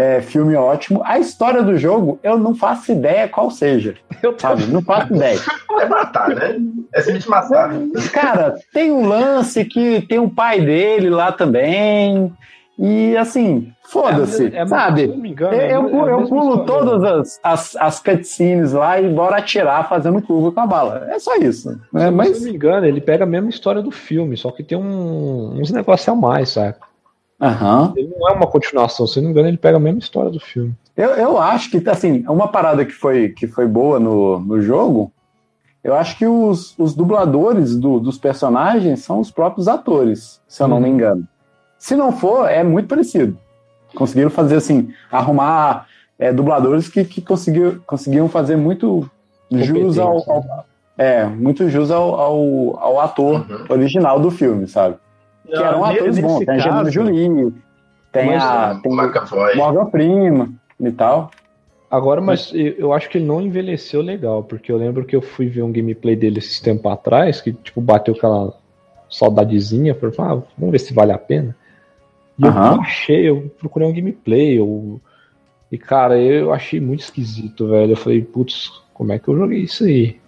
[0.01, 1.01] é, filme ótimo.
[1.03, 4.63] A história do jogo, eu não faço ideia qual seja, Eu sabe?
[4.67, 5.39] Não faço ideia.
[5.79, 6.57] É matar, né?
[6.93, 7.71] É simplesmente matar.
[8.13, 12.31] Cara, tem um lance que tem o pai dele lá também.
[12.81, 15.03] E, assim, foda-se, É, é, Se sabe?
[15.03, 16.65] eu não me engano, Eu, é eu, é a eu mesma pulo história.
[16.65, 21.07] todas as, as, as cutscenes lá e bora atirar fazendo curva com a bala.
[21.09, 21.69] É só isso.
[21.93, 22.05] Né?
[22.05, 24.63] Se Mas, eu não me engano, ele pega a mesma história do filme, só que
[24.63, 26.87] tem um- uns negócios a mais, saca?
[27.41, 27.93] Aham.
[27.95, 30.39] Ele não é uma continuação, se não me engano, ele pega a mesma história do
[30.39, 30.73] filme.
[30.95, 35.11] Eu, eu acho que, assim, uma parada que foi, que foi boa no, no jogo,
[35.83, 40.67] eu acho que os, os dubladores do- dos personagens são os próprios atores, se eu
[40.67, 40.83] não Uhum.
[40.83, 41.23] me engano.
[41.77, 43.37] Se não for, é muito parecido.
[43.95, 45.87] Conseguiram fazer, assim, arrumar
[46.19, 49.09] é, dubladores que, que conseguiu, conseguiam fazer muito
[49.49, 50.65] jus ao, ao-
[50.97, 53.65] é, muito jus ao, ao, ao ator Uhum.
[53.69, 54.97] original do filme, sabe?
[55.49, 56.39] Que eram Ne- atores bons.
[56.45, 57.53] Tem a Angelina Jolie,
[58.11, 59.57] tem a O tem.
[59.57, 61.31] Morgan Freeman e tal.
[61.89, 65.47] Agora, mas eu acho que ele não envelheceu legal, porque eu lembro que eu fui
[65.47, 68.53] ver um gameplay dele esses tempos atrás, que tipo, bateu aquela
[69.09, 71.55] saudadezinha, falei, ah, vamos ver se vale a pena.
[72.37, 72.75] E Aham.
[72.75, 75.01] eu achei, eu procurei um gameplay, eu...
[75.71, 77.93] e cara, eu achei muito esquisito, velho.
[77.93, 80.19] Eu falei, putz, como é que eu joguei isso aí?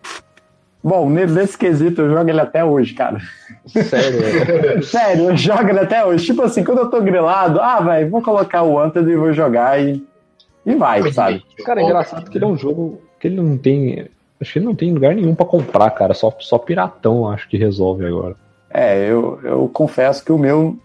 [0.84, 3.20] Bom, nesse quesito eu jogo ele até hoje, cara.
[3.68, 4.82] Sério?
[4.84, 6.26] Sério, eu jogo ele até hoje.
[6.26, 9.80] Tipo assim, quando eu tô grilado, ah, velho, vou colocar o Wanted e vou jogar
[9.80, 10.04] e,
[10.66, 11.44] e vai, sabe?
[11.64, 14.08] Cara, é engraçado que ele é um jogo que ele não tem.
[14.40, 16.16] Acho que ele não tem lugar nenhum pra comprar, cara.
[16.16, 18.36] Só, só piratão acho que resolve agora.
[18.74, 20.78] É, eu, eu confesso que o meu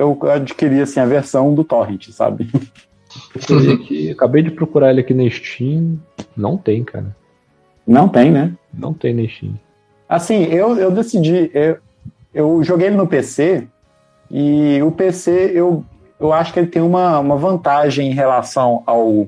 [0.00, 2.48] eu adquiri assim a versão do torrent, sabe?
[3.74, 5.98] Aqui, acabei de procurar ele aqui na Steam.
[6.34, 7.14] Não tem, cara.
[7.90, 8.52] Não tem, né?
[8.72, 9.54] Não tem na Steam.
[10.08, 11.50] Assim, eu, eu decidi.
[11.52, 11.76] Eu,
[12.32, 13.66] eu joguei ele no PC
[14.30, 15.84] e o PC eu,
[16.18, 19.26] eu acho que ele tem uma, uma vantagem em relação ao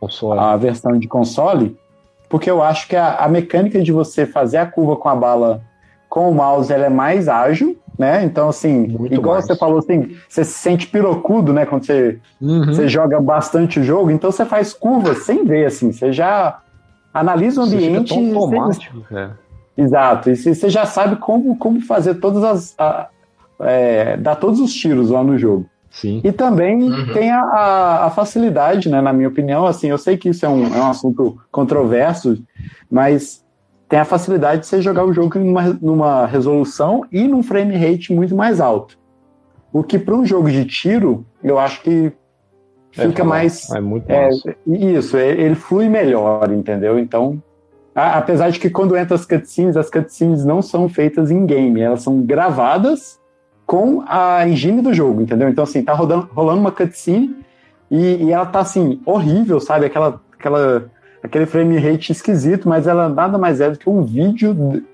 [0.00, 0.38] Console.
[0.40, 1.76] à versão de console,
[2.28, 5.60] porque eu acho que a, a mecânica de você fazer a curva com a bala
[6.08, 8.24] com o mouse ela é mais ágil, né?
[8.24, 9.44] Então, assim, Muito igual mais.
[9.46, 11.66] você falou assim, você se sente pirocudo, né?
[11.66, 12.64] Quando você, Uhum.
[12.64, 16.60] você joga bastante o jogo, então você faz curvas sem ver, assim, você já
[17.12, 18.14] analisa o Você fica ambiente.
[18.18, 19.38] e você- automático, cara.
[19.76, 22.74] Exato, e você você já sabe como, como fazer todas as.
[22.78, 23.08] a-
[23.60, 25.66] é, dar todos os tiros lá no jogo.
[25.90, 26.20] Sim.
[26.22, 27.12] E também Uhum.
[27.12, 29.00] tem a, a, a facilidade, né?
[29.00, 32.38] Na minha opinião, assim, eu sei que isso é um, é um assunto controverso,
[32.90, 33.44] mas
[33.88, 38.12] tem a facilidade de você jogar o jogo numa, numa resolução e num frame rate
[38.12, 38.96] muito mais alto.
[39.72, 42.12] O que para um jogo de tiro, eu acho que
[42.92, 43.70] fica É, mais.
[43.70, 44.54] É muito É, massa.
[44.66, 46.98] isso, ele ele flui melhor, entendeu?
[46.98, 47.40] Então,
[47.94, 51.80] a- apesar de que quando entra as cutscenes, as cutscenes não são feitas em game,
[51.80, 53.18] elas são gravadas
[53.66, 55.48] com a engine do jogo, entendeu?
[55.48, 57.36] Então, assim, tá rodando, rolando uma cutscene
[57.90, 59.84] e, e ela tá, assim, horrível, sabe?
[59.86, 60.84] Aquela, aquela,
[61.22, 64.84] aquele frame rate esquisito, mas ela nada mais é do que um vídeo de-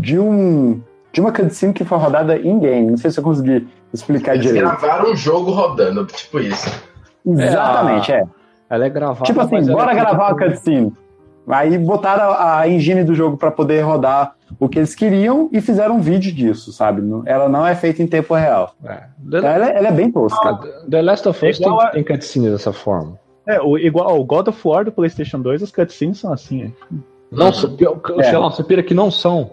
[0.00, 0.80] de um
[1.12, 2.90] de uma cutscene que foi rodada em game.
[2.90, 4.64] Não sei se eu consegui explicar Eles direito.
[4.64, 6.70] gravaram um jogo rodando, tipo isso.
[7.26, 8.24] Exatamente, é.
[8.68, 9.24] Ela é gravada.
[9.24, 10.92] Tipo assim, ela bora é gravar a cutscene.
[11.48, 15.60] Aí botaram a, a engine do jogo pra poder rodar o que eles queriam e
[15.60, 17.02] fizeram um vídeo disso, sabe?
[17.02, 18.72] Não- Ela não é feita em tempo real.
[18.84, 19.04] É.
[19.26, 20.58] Então The, ela, é- ela é bem tosca.
[20.88, 23.18] The Last of Us É tem, a- tem cutscene dessa forma.
[23.46, 26.64] É, o, igual o God of War do PlayStation 2, as cutscenes são assim.
[26.64, 26.70] é.
[27.32, 28.20] Não, Uhum.
[28.20, 28.22] É.
[28.24, 29.52] sei lá, você pira que não são.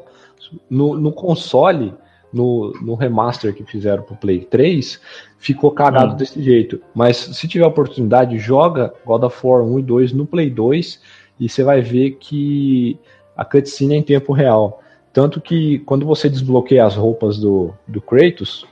[0.70, 1.94] No, no console,
[2.32, 5.00] no, no remaster que fizeram pro Play 3,
[5.38, 6.18] ficou cagado Hum.
[6.18, 6.82] desse jeito.
[6.94, 11.00] Mas se tiver oportunidade, joga God of War 1 e 2 no Play 2
[11.40, 12.98] e você vai ver que
[13.36, 14.82] a cutscene é em tempo real.
[15.14, 18.66] Tanto que quando você desbloqueia as roupas do, do Kratos,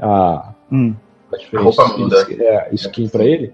[0.00, 0.94] a, Hum.
[1.32, 2.26] a A roupa muda.
[2.42, 3.52] É, skin pra ele.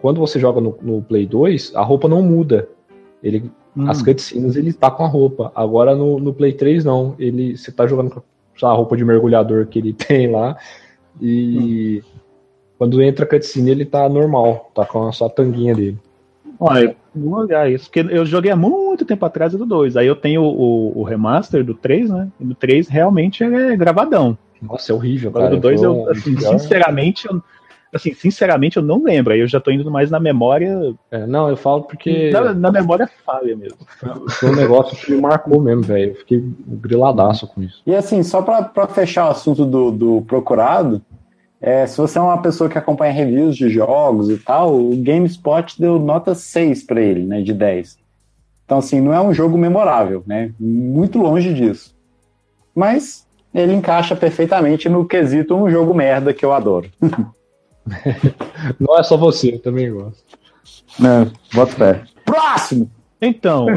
[0.00, 2.68] Quando você joga no, no Play 2, a roupa não muda.
[3.22, 3.88] Ele, Hum.
[3.88, 5.52] As cutscenes ele tá com a roupa.
[5.54, 7.14] Agora no, no Play 3 não.
[7.18, 10.56] Ele, você tá jogando com a roupa de mergulhador que ele tem lá.
[11.20, 12.02] E
[12.78, 14.70] quando entra a cutscene ele tá normal.
[14.74, 15.98] Tá com a só a tanguinha dele.
[16.60, 19.96] Olha, vou olhar isso, porque eu joguei há muito tempo atrás do 2.
[19.96, 22.28] Aí eu tenho o, o remaster do 3, né?
[22.40, 24.36] E do 3 realmente é gravadão.
[24.60, 25.56] Nossa, é horrível, Agora cara.
[25.56, 27.40] do 2 Foi eu, assim, pior- sinceramente, eu,
[27.94, 29.32] assim, sinceramente eu não lembro.
[29.32, 32.72] Aí eu já tô indo mais na memória, É, não, eu falo porque na, na
[32.72, 33.78] memória falha mesmo.
[34.28, 36.12] foi um negócio que me marcou mesmo, velho.
[36.12, 37.82] Eu fiquei griladaço com isso.
[37.86, 41.02] E assim, só pra pra fechar o assunto do, do procurado,
[41.60, 45.80] é, se você é uma pessoa que acompanha reviews de jogos e tal, o GameSpot
[45.80, 47.98] deu nota 6 pra ele, né, de 10.
[48.64, 50.52] Então, assim, não é um jogo memorável, né?
[50.60, 51.96] Muito longe disso.
[52.74, 56.88] Mas ele encaixa perfeitamente no quesito um jogo merda que eu adoro.
[58.78, 60.22] Não é só você, eu também gosto.
[60.98, 61.30] Né?
[61.54, 62.02] Bota fé.
[62.24, 62.90] Próximo!
[63.20, 63.66] Então,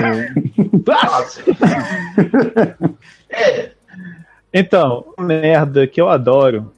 [3.29, 3.71] é,
[4.53, 6.71] então, merda que eu adoro.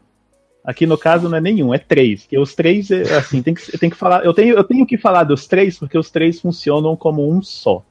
[0.64, 2.26] Aqui no caso não é nenhum, é três.
[2.26, 4.24] Que os três, é, assim, tem que, tem que falar.
[4.24, 7.84] Eu tenho, eu tenho que falar dos três porque os três funcionam como um só.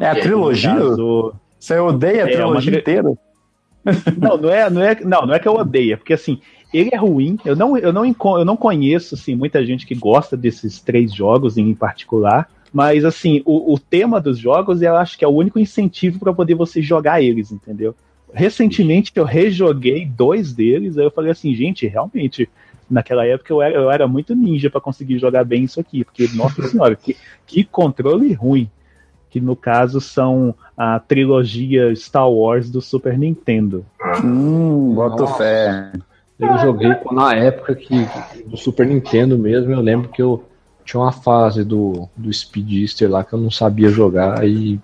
[0.00, 0.74] É a trilogia?
[0.74, 3.12] Caso- Você odeia a É, uma trilogia tri- inteira?
[4.20, 6.40] Não, não é, não é, não, não é que eu odeio, porque assim,
[6.74, 7.38] ele é ruim.
[7.44, 11.56] Eu não, eu não, eu não conheço assim muita gente que gosta desses três jogos
[11.56, 12.50] em particular.
[12.72, 16.34] Mas assim, o, o tema dos jogos eu acho que é o único incentivo para
[16.34, 17.94] poder você jogar eles, entendeu?
[18.32, 22.50] Recentemente eu rejoguei dois deles, aí eu falei assim, gente, realmente,
[22.90, 26.28] naquela época eu era, eu era muito ninja para conseguir jogar bem isso aqui, porque,
[26.34, 28.68] nossa senhora, que, que controle ruim.
[29.30, 33.84] Que no caso são a trilogia Star Wars do Super Nintendo.
[34.24, 35.92] Hum, boto fé.
[36.38, 38.06] Eu joguei na época que
[38.46, 40.44] do Super Nintendo mesmo, eu lembro que eu
[40.84, 44.80] tinha uma fase do, do Speedster lá que eu não sabia jogar e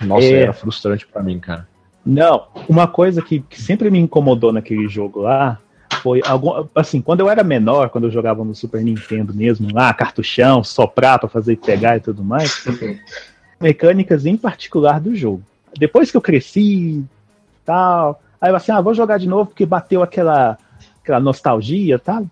[0.00, 0.42] nossa, É.
[0.42, 1.68] era frustrante pra mim, cara.
[2.04, 5.58] Não, uma coisa que, que sempre me incomodou naquele jogo lá
[6.02, 9.92] foi algum, assim, quando eu era menor, quando eu jogava no Super Nintendo mesmo, lá,
[9.94, 12.64] cartuchão, soprar pra fazer pegar e tudo mais,
[13.60, 15.42] mecânicas em particular do jogo.
[15.78, 17.04] depois que eu cresci,
[17.64, 18.20] tal.
[18.40, 20.58] Aí eu assim, ah, vou jogar de novo porque bateu aquela,
[21.02, 22.22] aquela nostalgia, tá?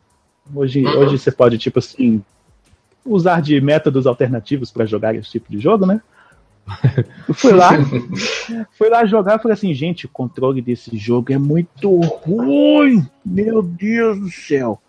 [0.54, 2.22] Hoje, hoje você pode, tipo assim,
[3.04, 6.00] usar de métodos alternativos para jogar esse tipo de jogo, né?
[7.34, 7.70] Fui lá,
[8.78, 13.06] fui lá jogar e falei assim, gente, o controle desse jogo é muito ruim.
[13.24, 14.80] Meu Deus do céu.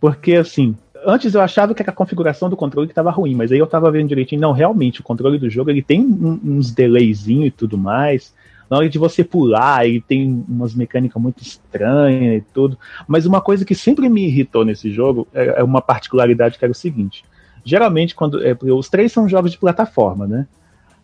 [0.00, 3.52] Porque assim, antes eu achava que era a configuração do controle que estava ruim, mas
[3.52, 7.46] aí eu estava vendo direitinho, não, realmente, o controle do jogo ele tem uns delayzinho
[7.46, 8.32] e tudo mais.
[8.70, 12.78] Na hora de você pular, ele tem umas mecânicas muito estranhas e tudo.
[13.06, 16.72] Mas uma coisa que sempre me irritou nesse jogo é, é uma particularidade que era
[16.72, 17.24] o seguinte.
[17.64, 18.44] Geralmente, quando.
[18.44, 20.46] É, os três são jogos de plataforma, né?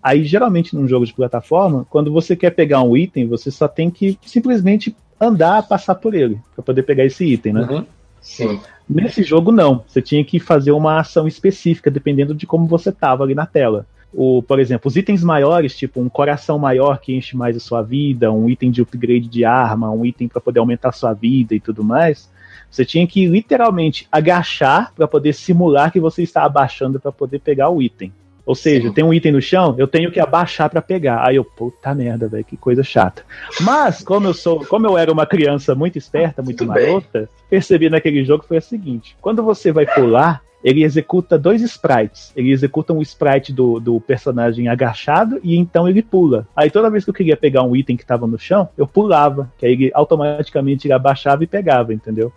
[0.02, 3.90] Aí, geralmente, num jogo de plataforma, quando você quer pegar um item, você só tem
[3.90, 7.62] que simplesmente andar, passar por ele, para poder pegar esse item, né?
[7.62, 7.86] Uhum.
[8.20, 8.60] Sim.
[8.88, 9.82] Nesse jogo, não.
[9.86, 13.86] Você tinha que fazer uma ação específica, dependendo de como você estava ali na tela.
[14.16, 17.82] O, por exemplo, os itens maiores, tipo um coração maior que enche mais a sua
[17.82, 21.54] vida, um item de upgrade de arma, um item para poder aumentar a sua vida
[21.54, 22.30] e tudo mais,
[22.70, 27.70] você tinha que literalmente agachar para poder simular que você está abaixando para poder pegar
[27.70, 28.12] o item.
[28.46, 28.92] Ou seja, Sim.
[28.94, 31.26] tem um item no chão, eu tenho que abaixar para pegar.
[31.26, 33.24] Aí eu, puta merda, velho, que coisa chata.
[33.60, 37.28] Mas, como eu sou, como eu era uma criança muito esperta, muito Tudo marota, bem.
[37.48, 42.32] percebi naquele jogo foi o seguinte: quando você vai pular, ele executa dois sprites.
[42.34, 46.48] Ele executa um sprite do, do personagem agachado e então ele pula.
[46.56, 49.52] Aí toda vez que eu queria pegar um item que estava no chão, eu pulava,
[49.58, 52.32] que aí ele automaticamente ele abaixava e pegava, entendeu?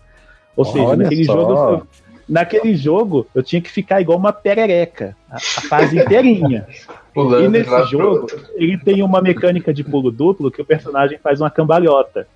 [0.58, 1.34] Ou seja, Olha naquele só.
[1.34, 1.88] jogo
[2.28, 6.68] naquele jogo eu tinha que ficar igual uma perereca, a, a fase inteirinha.
[7.14, 11.42] Pulando e nesse jogo, ele tem uma mecânica de pulo duplo que o personagem faz
[11.42, 12.28] uma cambalhota.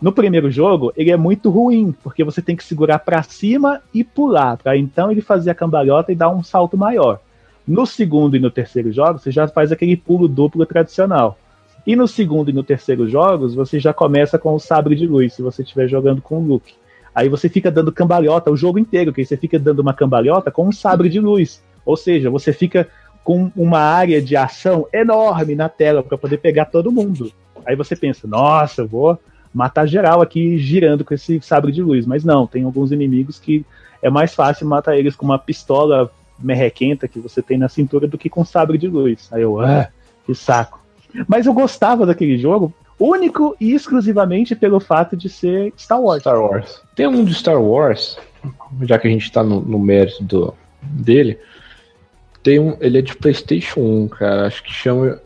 [0.00, 4.04] No primeiro jogo, ele é muito ruim, porque você tem que segurar para cima e
[4.04, 7.20] pular, para então ele fazer a cambalhota e dar um salto maior.
[7.66, 11.36] No segundo e no terceiro jogo, você já faz aquele pulo duplo tradicional.
[11.84, 15.34] E no segundo e no terceiro jogos, você já começa com o sabre de luz,
[15.34, 16.74] se você estiver jogando com o Luke.
[17.14, 20.68] Aí você fica dando cambalhota o jogo inteiro, que você fica dando uma cambalhota com
[20.68, 21.60] um sabre de luz.
[21.84, 22.88] Ou seja, você fica
[23.24, 27.32] com uma área de ação enorme na tela para poder pegar todo mundo.
[27.66, 29.18] Aí você pensa, nossa, eu vou
[29.58, 32.06] matar geral aqui girando com esse sabre de luz.
[32.06, 33.66] Mas não, tem alguns inimigos que
[34.00, 38.16] é mais fácil matar eles com uma pistola merrequenta que você tem na cintura do
[38.16, 39.28] que com sabre de luz.
[39.32, 39.88] Aí eu, ah,
[40.24, 40.80] que saco.
[41.26, 46.20] Mas eu gostava daquele jogo único e exclusivamente pelo fato de ser Star Wars.
[46.20, 46.80] Star Wars.
[46.94, 48.16] Tem um de Star Wars,
[48.82, 51.36] já que a gente tá no, no mérito do, dele.
[52.44, 54.46] Tem um, ele é de PlayStation 1, cara.
[54.46, 55.20] Acho que chama.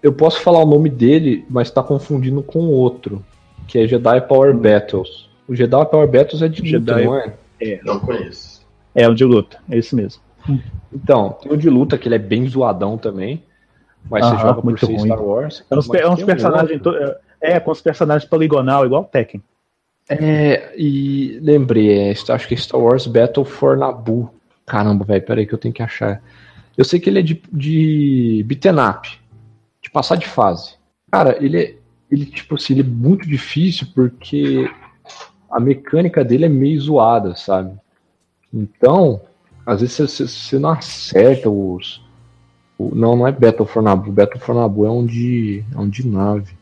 [0.00, 3.24] Eu posso falar o nome dele, mas tá confundindo com outro,
[3.66, 5.28] que é Jedi Power Battles.
[5.48, 7.34] O Jedi Power Battles é de Jedi, luta, não é?
[7.60, 7.80] É.
[7.84, 8.62] Não conheço.
[8.94, 10.22] É o de luta, é esse mesmo.
[10.92, 13.42] Então, tem o de luta, que ele é bem zoadão também.
[14.10, 15.64] Mas você joga muito por Star Wars.
[15.70, 16.80] É uns, é uns personagens.
[17.40, 19.42] É, é, com os personagens poligonal, igual o Tekken.
[20.08, 24.30] É, e lembrei, é, acho que é Star Wars Battle for Naboo.
[24.66, 26.22] Caramba, velho, peraí que eu tenho que achar.
[26.76, 29.08] Eu sei que ele é de, de beaten up,
[29.80, 30.74] de passar de fase.
[31.10, 31.74] Cara, ele é,
[32.12, 34.70] ele, tipo assim, ele é muito difícil porque
[35.50, 37.72] a mecânica dele é meio zoada, sabe?
[38.52, 39.22] Então,
[39.64, 42.04] às vezes você, você não acerta os,
[42.78, 44.12] não, não é Battle for Nabu.
[44.12, 46.54] Battle for Nabu é um de, é um de nave.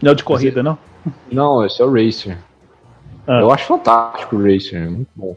[0.00, 0.78] Não é de corrida, não?
[1.30, 2.38] Não, esse é o Racer.
[3.26, 3.40] Ah.
[3.40, 5.36] Eu acho fantástico o Racer, é muito bom.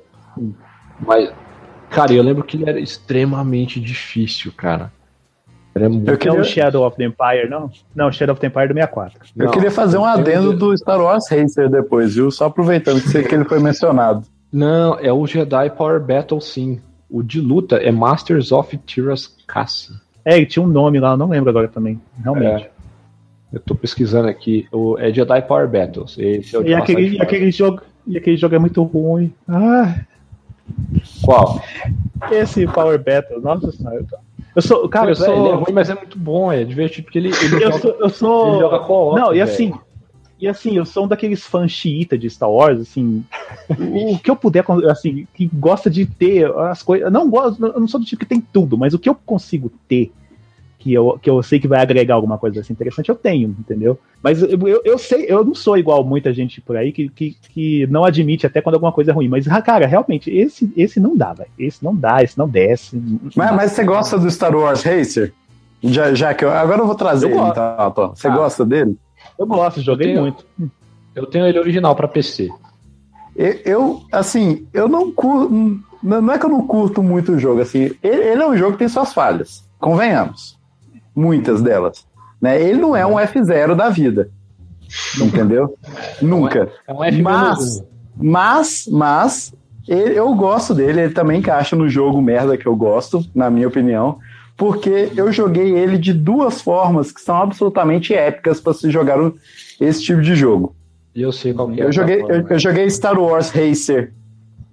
[1.00, 1.32] Mas,
[1.90, 4.92] cara, eu lembro que ele era extremamente difícil, cara.
[5.74, 6.10] Era muito...
[6.10, 7.70] Eu queria o Shadow of the Empire, não?
[7.96, 9.20] Não, Shadow of the Empire do 64.
[9.38, 12.30] Eu não, queria fazer um adendo do Star Wars Racer depois, viu?
[12.30, 14.26] Só aproveitando que, que ele foi mencionado.
[14.52, 16.82] Não, é o Jedi Power Battle, sim.
[17.10, 19.96] O de luta é Masters of Tiras Cassie.
[20.26, 22.66] É, ele tinha um nome lá, eu não lembro agora também, realmente.
[22.66, 22.72] É.
[23.54, 26.18] Eu tô pesquisando aqui, o, é Jedi Power Battles.
[26.18, 29.34] Esse é o e, aquele, e aquele jogo, e aquele jogo é muito ruim.
[29.48, 29.96] Ah.
[31.24, 31.62] Qual?
[32.32, 33.98] Esse Power Battle, nossa senhora.
[33.98, 34.04] Eu
[34.60, 35.46] sou, cara, eu sou.
[35.46, 37.30] Ele é ruim, mas é muito bom, é divertido porque ele.
[37.30, 38.60] ele eu, joga, sou, eu sou.
[38.60, 39.74] Joga co Não, e assim,
[40.42, 43.24] e assim, eu sou um daqueles fãs xiita de Star Wars, assim,
[43.70, 47.12] o que eu puder, assim, que gosta de ter as coisas.
[47.12, 49.72] Não gosto, eu não sou do tipo que tem tudo, mas o que eu consigo
[49.88, 50.12] ter,
[50.82, 54.00] que eu, que eu sei que vai agregar alguma coisa assim interessante, eu tenho, entendeu?
[54.22, 57.38] Mas eu, eu, eu sei, eu não sou igual muita gente por aí que, que,
[57.50, 59.28] que, não admite até quando alguma coisa é ruim.
[59.28, 61.52] Mas, cara, realmente, esse, esse não dá, velho.
[61.58, 63.00] Esse não dá, esse não desce.
[63.36, 65.32] Mas, mas você gosta do Star Wars Racer?
[65.84, 68.36] Já, já que eu, agora eu vou trazer eu ele, então, Você ah.
[68.36, 68.98] gosta dele?
[69.38, 70.46] Eu gosto, joguei eu tenho, muito.
[71.14, 72.50] Eu tenho ele original para PC.
[73.36, 75.80] Eu, assim, eu não curto.
[76.02, 77.92] Não é que eu não curto muito o jogo, assim.
[78.02, 79.64] Ele, ele é um jogo que tem suas falhas.
[79.80, 80.60] Convenhamos.
[81.16, 82.06] Muitas delas.
[82.42, 82.62] Né?
[82.62, 84.30] Ele não é um F0 da vida.
[85.22, 85.78] Entendeu?
[86.22, 86.70] Nunca.
[86.88, 87.84] É um F Mas,
[88.18, 89.54] mas, mas,
[89.88, 93.68] ele- eu gosto dele, ele também encaixa no jogo merda que eu gosto, na minha
[93.68, 94.20] opinião,
[94.58, 99.34] porque eu joguei ele de duas formas que são absolutamente épicas para se jogar um-
[99.80, 100.76] esse tipo de jogo.
[101.16, 101.86] E eu sei qual que é.
[101.86, 104.14] Eu joguei, eu, eu joguei Star Wars Racer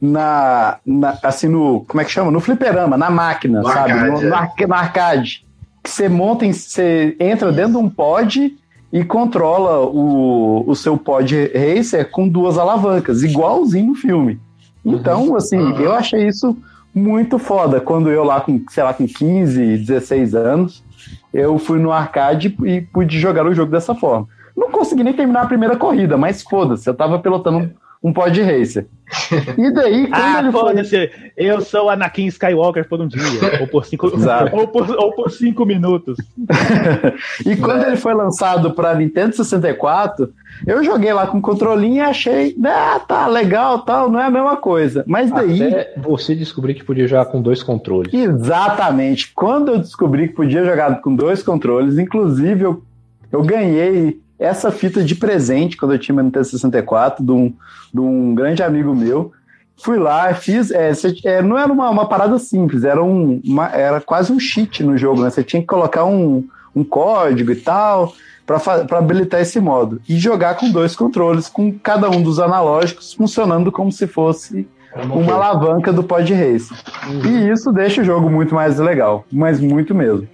[0.01, 4.11] na, na- assim no como é que chama no fliperama na máquina No sabe arcade,
[4.11, 4.25] no, é.
[4.25, 5.45] no no arcade
[5.89, 8.57] você monta em- você entra dentro de um pod
[8.93, 14.41] e controla o, o seu pod racer com duas alavancas igualzinho no filme.
[14.85, 15.79] Então assim Uhum.
[15.81, 16.57] eu achei isso
[16.95, 17.81] muito foda.
[17.81, 20.83] Quando eu lá com sei lá com 15 16 anos
[21.33, 24.27] eu fui no arcade e pude jogar o jogo dessa forma.
[24.57, 27.71] Não consegui nem terminar a primeira corrida, mas foda-se, eu tava pilotando
[28.03, 28.87] um, pod racer.
[29.57, 30.61] E daí, quando Ah, ele foi.
[30.61, 33.23] foda-se, eu sou Anakin Skywalker por um dia,
[33.61, 34.07] ou por cinco,
[34.53, 36.17] ou por, ou por cinco minutos.
[37.47, 40.33] E quando ele foi lançado pra Nintendo 64,
[40.67, 44.31] eu joguei lá com o controlinho e achei, ah, tá legal, tal, não é a
[44.31, 45.05] mesma coisa.
[45.07, 48.13] Mas daí, Até você descobrir que podia jogar com dois controles.
[48.13, 52.83] exatamente, quando eu descobri que podia jogar com dois controles, inclusive eu,
[53.33, 57.53] eu ganhei essa fita de presente quando eu tinha meu Nintendo 64 de um,
[57.93, 59.33] de um grande amigo meu.
[59.81, 60.71] Fui lá, fiz.
[60.71, 64.39] é, cê- é, não era uma, uma parada simples, era, um, uma- era quase um
[64.41, 65.31] cheat no jogo, né?
[65.31, 68.13] Você tinha que colocar um, um código e tal
[68.47, 70.01] para habilitar esse modo.
[70.09, 74.67] E jogar com dois controles, com cada um dos analógicos funcionando como se fosse
[75.13, 76.73] uma alavanca do Pod Race.
[77.27, 80.27] E isso deixa o jogo muito mais legal, mas muito mesmo.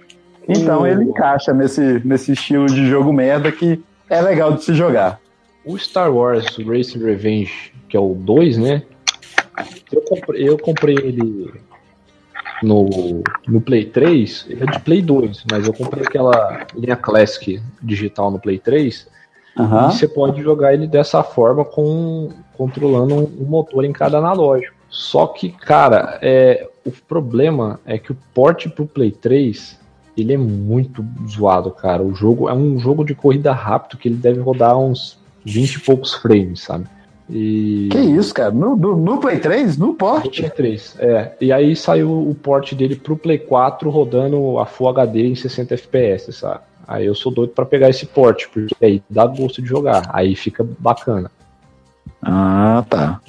[0.47, 4.73] Então O- ele encaixa nesse, nesse estilo de jogo merda que é legal de se
[4.73, 5.19] jogar.
[5.63, 8.83] O Star Wars Racing Revenge, que é o 2, né?
[9.91, 11.53] Eu comprei, eu comprei ele
[12.61, 17.61] no, no Play 3, ele é de Play 2, mas eu comprei aquela linha Classic
[17.81, 19.07] digital no Play 3
[19.57, 19.89] Aham.
[19.89, 24.75] e você pode jogar ele dessa forma com controlando um, motor em cada analógico.
[24.89, 29.77] Só que, cara, é, o problema é que o port pro Play 3
[30.17, 32.01] ele é muito zoado, cara.
[32.01, 35.79] O jogo é um jogo de corrida rápido que ele deve rodar uns 20 e
[35.79, 36.85] poucos frames, sabe?
[37.29, 38.51] E Que isso, cara?
[38.51, 39.77] No, no, no Play 3?
[39.77, 40.37] No no port?
[40.37, 41.31] Play 3, é.
[41.41, 45.73] E aí saiu o port dele pro Play 4 rodando a Full HD em 60
[45.73, 46.59] FPS, sabe?
[46.87, 50.35] Aí eu sou doido pra pegar esse port, porque aí dá gosto de jogar, aí
[50.35, 51.31] fica bacana.
[52.21, 53.19] Ah, tá.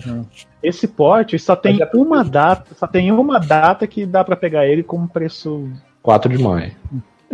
[0.62, 4.66] Esse porte só tem é- uma data, só tem uma data que dá pra pegar
[4.66, 5.70] ele com preço
[6.06, 6.72] 4 de maio.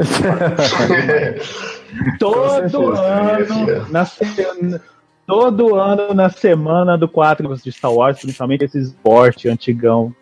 [2.18, 4.06] todo ano na
[5.26, 10.14] todo ano na semana do 4 de Star Wars, principalmente esses porte antigão,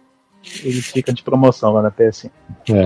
[0.65, 2.29] eles ficam de promoção lá na PS.
[2.69, 2.85] É.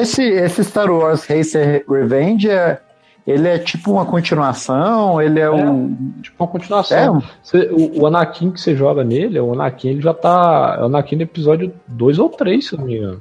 [0.00, 2.80] Esse, esse Star Wars Racer Revenge, é,
[3.24, 5.22] ele é tipo uma continuação?
[5.22, 5.94] Ele é, um.
[6.22, 7.18] Tipo uma É, continuação.
[7.18, 10.76] um- Você- o, o Anakin que você joga nele, o Anakin ele já tá.
[10.78, 13.20] É o Anakin do episódio 2 ou 3, se eu não me engano.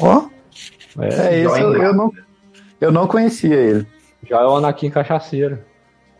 [0.00, 0.37] Ó, É,
[1.00, 2.12] é isso, eu, eu não,
[2.80, 3.86] eu não conhecia ele.
[4.28, 5.58] já é o Anakin cachaceiro.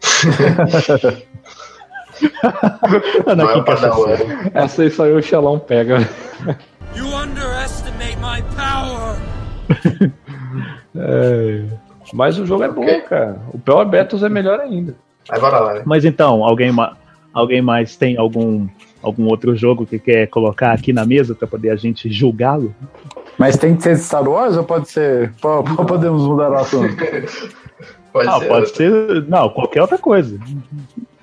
[3.37, 4.17] Não é o Padawan.
[4.55, 5.99] Essa aí só eu o Xelão pega.
[6.97, 9.19] You underestimate my power!
[10.97, 11.65] É.
[12.13, 13.03] Mas o jogo é bom, Ok.
[13.03, 13.39] cara.
[13.53, 14.97] O Power Battles é melhor ainda.
[15.29, 15.83] Aí bora lá, né?
[15.85, 16.97] Mas então, alguém, ma-
[17.33, 18.67] alguém mais tem algum,
[19.03, 22.75] algum outro jogo que quer colocar aqui na mesa pra poder a gente julgá-lo?
[23.39, 25.33] Mas tem que ser Star Wars ou pode ser.
[25.41, 26.95] po- po- Podemos mudar o assunto?
[28.13, 28.45] Pode Não, ser.
[28.47, 29.25] Ah, pode ser.
[29.29, 30.39] Não, qualquer outra coisa.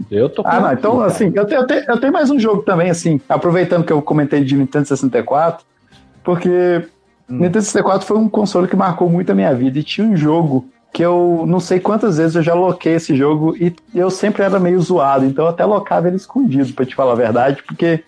[0.10, 0.72] Eu tô com- Ah, não.
[0.74, 3.92] Então, assim, eu tenho, eu, tenho, eu tenho mais um jogo também, assim, aproveitando que
[3.92, 5.66] eu comentei de Nintendo 64,
[6.24, 6.86] porque
[7.28, 10.68] Nintendo 64 foi um console que marcou muito a minha vida e tinha um jogo
[10.94, 14.60] que eu não sei quantas vezes eu já loquei esse jogo e eu sempre era
[14.60, 18.02] meio zoado, então eu até locava ele escondido, pra te falar a verdade, porque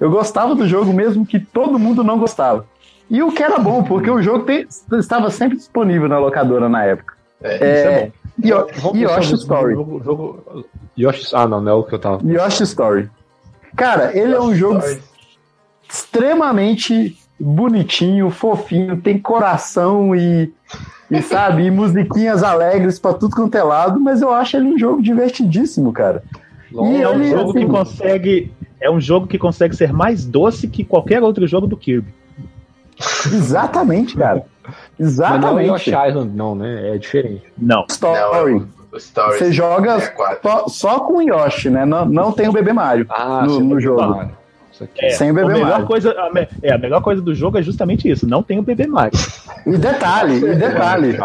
[0.00, 2.64] eu gostava do jogo mesmo que todo mundo não gostava.
[3.12, 4.66] E o que era bom, porque o jogo tem-
[4.98, 7.14] estava sempre disponível na locadora na época.
[7.42, 8.12] É, Isso é bom.
[8.42, 9.74] Yo- Vamos pensar Yoshi no Story.
[9.74, 10.64] Jogo, jogo...
[10.98, 11.36] Yoshi...
[11.36, 12.20] Ah, não, não é o que eu tava.
[12.26, 13.10] Yoshi Story.
[13.76, 14.80] Cara, ele é um jogo
[15.88, 20.52] extremamente bonitinho, fofinho, tem coração e,
[21.10, 24.78] e sabe, e musiquinhas alegres pra tudo quanto é lado, mas eu acho ele um
[24.78, 26.22] jogo divertidíssimo, cara.
[26.70, 28.52] E É um ele, jogo assim, que consegue.
[28.80, 32.12] É um jogo que consegue ser mais doce que qualquer outro jogo do Kirby.
[33.32, 34.42] Exatamente, cara.
[34.98, 35.68] Mas não é o Exatamente.
[35.70, 36.94] Yoshi Island, não, né?
[36.94, 37.42] É diferente.
[37.58, 37.84] Não.
[37.90, 38.54] Story.
[38.54, 39.38] Não, Story.
[39.38, 40.40] Você joga 64.
[40.42, 41.84] só, só com o Yoshi, né?
[41.84, 43.98] Não, não tem o bebê Mario Ah, no, no vai jogo.
[44.00, 44.30] falar.
[44.70, 45.04] Isso aqui.
[45.06, 45.86] É, Sem o a bebê melhor Mario.
[45.86, 48.26] coisa, a, me- é, a melhor coisa do jogo é justamente isso.
[48.28, 49.18] Não tem o bebê Mario.
[49.66, 51.18] E detalhe, e detalhe.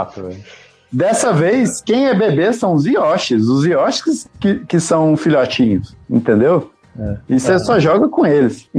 [0.91, 3.47] Dessa vez, quem é bebê são os Yoshis.
[3.47, 6.71] Os Yoshis que, que são filhotinhos, entendeu?
[6.97, 7.17] É.
[7.29, 8.69] E você só joga com eles.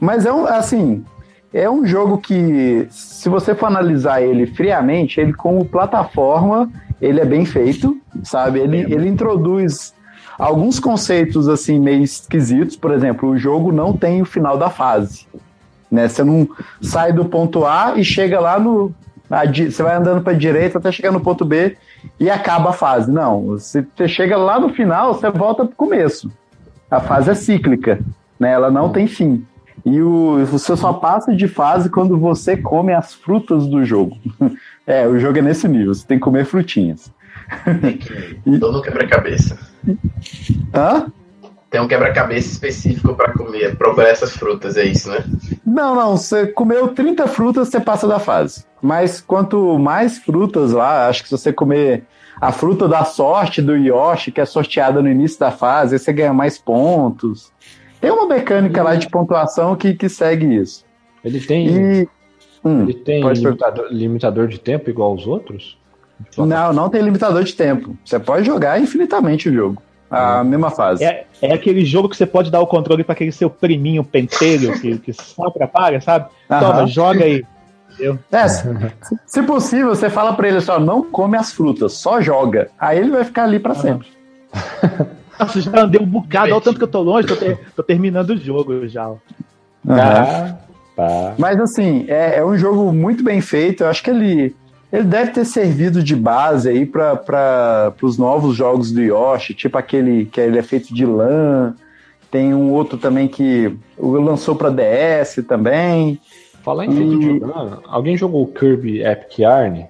[0.00, 1.04] Mas é um, assim,
[1.56, 7.24] é um jogo que, se você for analisar ele friamente, ele como plataforma, ele é
[7.24, 8.58] bem feito, sabe?
[8.58, 9.94] Ele, ele introduz
[10.38, 15.26] alguns conceitos assim meio esquisitos, por exemplo, o jogo não tem o final da fase.
[15.90, 16.08] Né?
[16.08, 16.46] Você não
[16.82, 18.92] sai do ponto A e chega lá no.
[19.30, 21.74] na você vai andando para direita até chegar no ponto B
[22.20, 23.10] e acaba a fase.
[23.10, 26.30] Não, você você chega lá no final, você volta para o começo.
[26.90, 27.98] A fase é cíclica,
[28.38, 28.52] né?
[28.52, 29.42] ela não tem fim.
[29.86, 34.18] E o, você só passa de fase quando você come as frutas do jogo.
[34.88, 37.12] É, o jogo é nesse nível, você tem que comer frutinhas.
[37.80, 38.32] Tem que.
[38.46, 39.58] No quebra-cabeça.
[40.72, 41.10] Hã?
[41.68, 45.24] Tem um quebra-cabeça específico pra comer, procurar essas frutas, é isso, né?
[45.66, 48.64] Não, não, você comeu 30 frutas, você passa da fase.
[48.80, 52.04] Mas quanto mais frutas lá, acho que se você comer
[52.40, 56.32] a fruta da sorte do Yoshi, que é sorteada no início da fase, você ganha
[56.32, 57.52] mais pontos.
[58.00, 60.84] Tem uma mecânica lá de pontuação que, que segue isso.
[61.24, 62.08] Ele tem, E.
[62.64, 65.78] Hum, ele tem limitador, limitador de tempo igual aos outros?
[66.36, 67.96] não, não tem limitador de tempo.
[68.04, 69.82] Você pode jogar infinitamente o jogo.
[70.08, 71.04] A mesma fase.
[71.04, 74.78] É, é aquele jogo que você pode dar o controle pra aquele seu priminho pentelho
[74.80, 76.26] que, que só atrapalha, sabe?
[76.48, 76.60] Aham.
[76.60, 77.44] Toma, joga aí.
[78.30, 78.68] É, se,
[79.26, 82.68] se possível, você fala pra ele só, não come as frutas, só joga.
[82.78, 84.06] Aí ele vai ficar ali pra sempre.
[85.38, 87.82] Nossa, já andei um bocado, olha o tanto que eu tô longe, tô, ter- tô
[87.82, 89.08] terminando o jogo já.
[89.10, 89.16] ó.
[89.86, 90.58] Tá,
[90.96, 91.34] tá.
[91.38, 93.82] Mas assim, é, é um jogo muito bem feito.
[93.84, 94.54] Eu acho que ele,
[94.92, 100.26] ele deve ter servido de base aí para os novos jogos do Yoshi, tipo aquele
[100.26, 101.74] que ele é feito de lã.
[102.30, 106.20] Tem um outro também que lançou para DS também.
[106.62, 109.86] Falar em feito de lã, alguém jogou o Kirby Epic Yarn?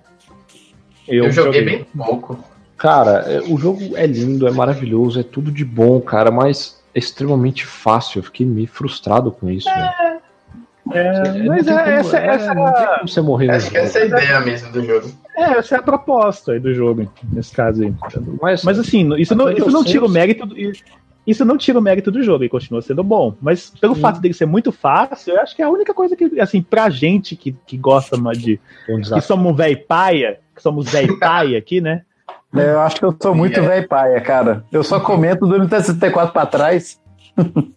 [1.09, 2.39] Eu, joguei bem pouco.
[2.77, 6.99] Cara, é- o jogo é lindo, é maravilhoso, é tudo de bom, cara, mas é
[6.99, 8.19] extremamente fácil.
[8.19, 9.69] Eu fiquei meio frustrado com isso.
[10.93, 13.71] É, Não mas é, como- essa, é, essa, não tem como você morrer no Acho
[13.71, 14.23] que essa é a jogo.
[14.23, 15.09] ideia mesmo do jogo.
[15.37, 17.93] é, essa é a proposta aí do jogo, nesse caso aí.
[18.41, 20.47] Mas, Mas assim, isso não, isso não tira o mérito.
[20.47, 20.55] do-
[21.27, 23.35] Isso não tira o mérito do jogo, ele continua sendo bom.
[23.43, 26.41] Mas pelo fato dele ser muito fácil, eu acho que é a única coisa que,
[26.41, 28.61] assim, pra gente que, que gosta de.
[28.89, 32.03] é um que somos velho paia, que somos velho paia aqui, né?
[32.59, 33.63] É, Eu acho que eu sou muito É.
[33.63, 34.65] velho paia, cara.
[34.73, 37.01] Eu só comento do Nintendo 64 pra trás.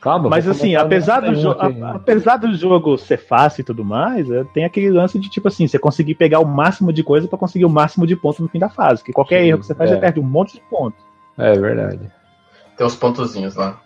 [0.00, 1.82] Calma, Mas assim, apesar do, no jo- aqui.
[1.82, 5.46] a- apesar do jogo ser fácil e tudo mais, é, tem aquele lance de tipo
[5.48, 8.48] assim, você conseguir pegar o máximo de coisa pra conseguir o máximo de pontos no
[8.48, 9.04] fim da fase.
[9.04, 9.94] Que qualquer Sim, erro que você faz, é.
[9.94, 10.98] você perde um monte de pontos.
[11.36, 12.00] É verdade.
[12.78, 13.78] Tem uns pontozinhos lá.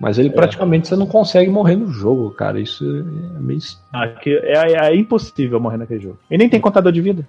[0.00, 2.60] Mas ele praticamente você não consegue morrer no jogo, cara.
[2.60, 3.58] Isso é meio.
[3.92, 6.20] Ah, que é, é impossível morrer naquele jogo.
[6.30, 7.26] E nem tem contador de vida.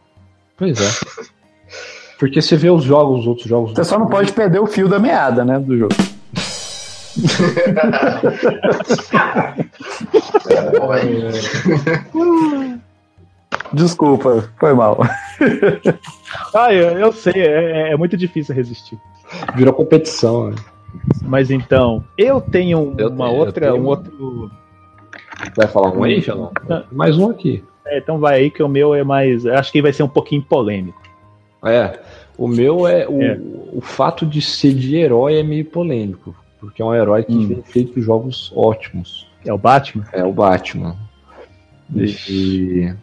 [0.55, 1.29] Pois é.
[2.19, 3.71] Porque você vê os jogos, os outros jogos.
[3.71, 5.95] Você só não pode perder o fio da meada, né, do jogo.
[13.73, 14.99] Desculpa, foi mal.
[16.55, 18.97] Ah, eu, eu sei, é, é muito difícil resistir.
[19.55, 20.49] Virou competição.
[20.49, 20.55] né?
[21.23, 23.83] Mas então, eu tenho Eu uma tenho- outra, tenho.
[23.83, 24.51] um outro.
[25.55, 26.51] Vai falar um aí, Xalão?
[26.91, 27.63] Mais um aqui.
[27.85, 29.45] É, então vai aí que o meu é mais.
[29.45, 30.99] Acho que vai ser um pouquinho polêmico.
[31.63, 31.99] É.
[32.37, 33.37] O meu é o, É.
[33.73, 36.35] o fato de ser de herói é meio polêmico.
[36.59, 37.47] Porque é um herói que Hum.
[37.47, 39.27] tem feito jogos ótimos.
[39.45, 40.03] É o Batman?
[40.11, 40.95] É o Batman.
[41.95, 42.93] E,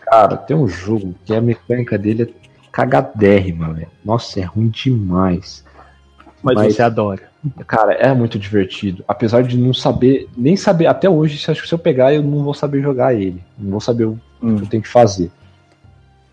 [0.00, 2.28] cara, tem um jogo que a mecânica dele é
[2.72, 3.88] cagadérrima, velho.
[4.04, 5.64] Nossa, é ruim demais.
[6.42, 7.28] Mas, Mas- você adora.
[7.66, 9.02] Cara, é muito divertido.
[9.08, 12.22] Apesar de não saber, nem saber, até hoje, se acho que se eu pegar, eu
[12.22, 13.42] não vou saber jogar ele.
[13.58, 14.56] Não vou saber o Hum.
[14.56, 15.30] que eu tenho que fazer.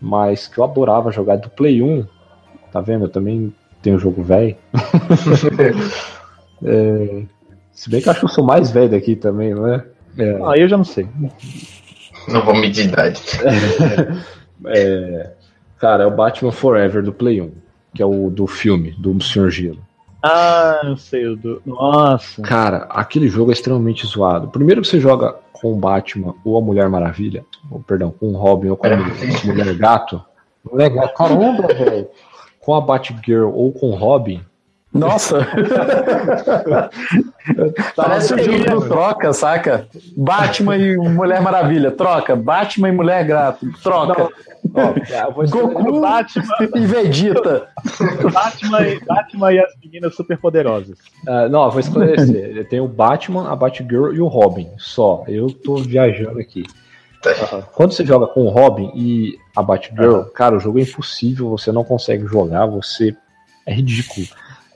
[0.00, 2.06] Mas que eu adorava jogar do Play 1.
[2.72, 3.04] Tá vendo?
[3.06, 4.56] Eu também tenho jogo velho.
[6.60, 7.22] É,
[7.70, 9.84] se bem que eu acho que eu sou mais velho daqui também, não é?
[10.18, 11.08] É, Ah, eu já não sei.
[12.26, 13.22] Não vou medir idade.
[14.66, 15.30] é,
[15.78, 17.52] cara, é o Batman Forever do Play 1,
[17.94, 19.78] que é o do filme, do Senhor Gelo.
[20.22, 21.26] Ah, eu sei.
[21.26, 21.62] o Do...
[21.64, 22.42] Nossa.
[22.42, 24.48] Cara, aquele jogo é extremamente zoado.
[24.48, 28.36] Primeiro que você joga com o Batman ou a Mulher Maravilha, ou perdão, com o
[28.36, 30.22] Robin ou com a Mulher, Mulher Gato.
[30.70, 32.08] Mulher Gato, caramba, velho.
[32.60, 34.42] Com a Batgirl ou com o Robin.
[34.92, 35.46] Nossa!
[37.94, 39.86] Parece o jogo do troca, saca?
[40.16, 42.34] Batman e Mulher Maravilha, troca.
[42.34, 44.28] Batman e Mulher Gato, troca.
[44.78, 47.68] Ó, escrever- Goku Batman, e Vegeta.
[48.32, 50.98] Batman, e- Batman e as meninas superpoderosas.
[51.26, 52.66] Ah, não, eu vou esclarecer.
[52.68, 54.68] Tem o Batman, a Batgirl e o Robin.
[54.78, 55.24] Só.
[55.28, 56.64] Eu tô viajando aqui.
[57.74, 61.72] Quando você joga com o Robin e a Batgirl, cara, o jogo é impossível, você
[61.72, 63.14] não consegue jogar, você
[63.66, 64.26] é ridículo.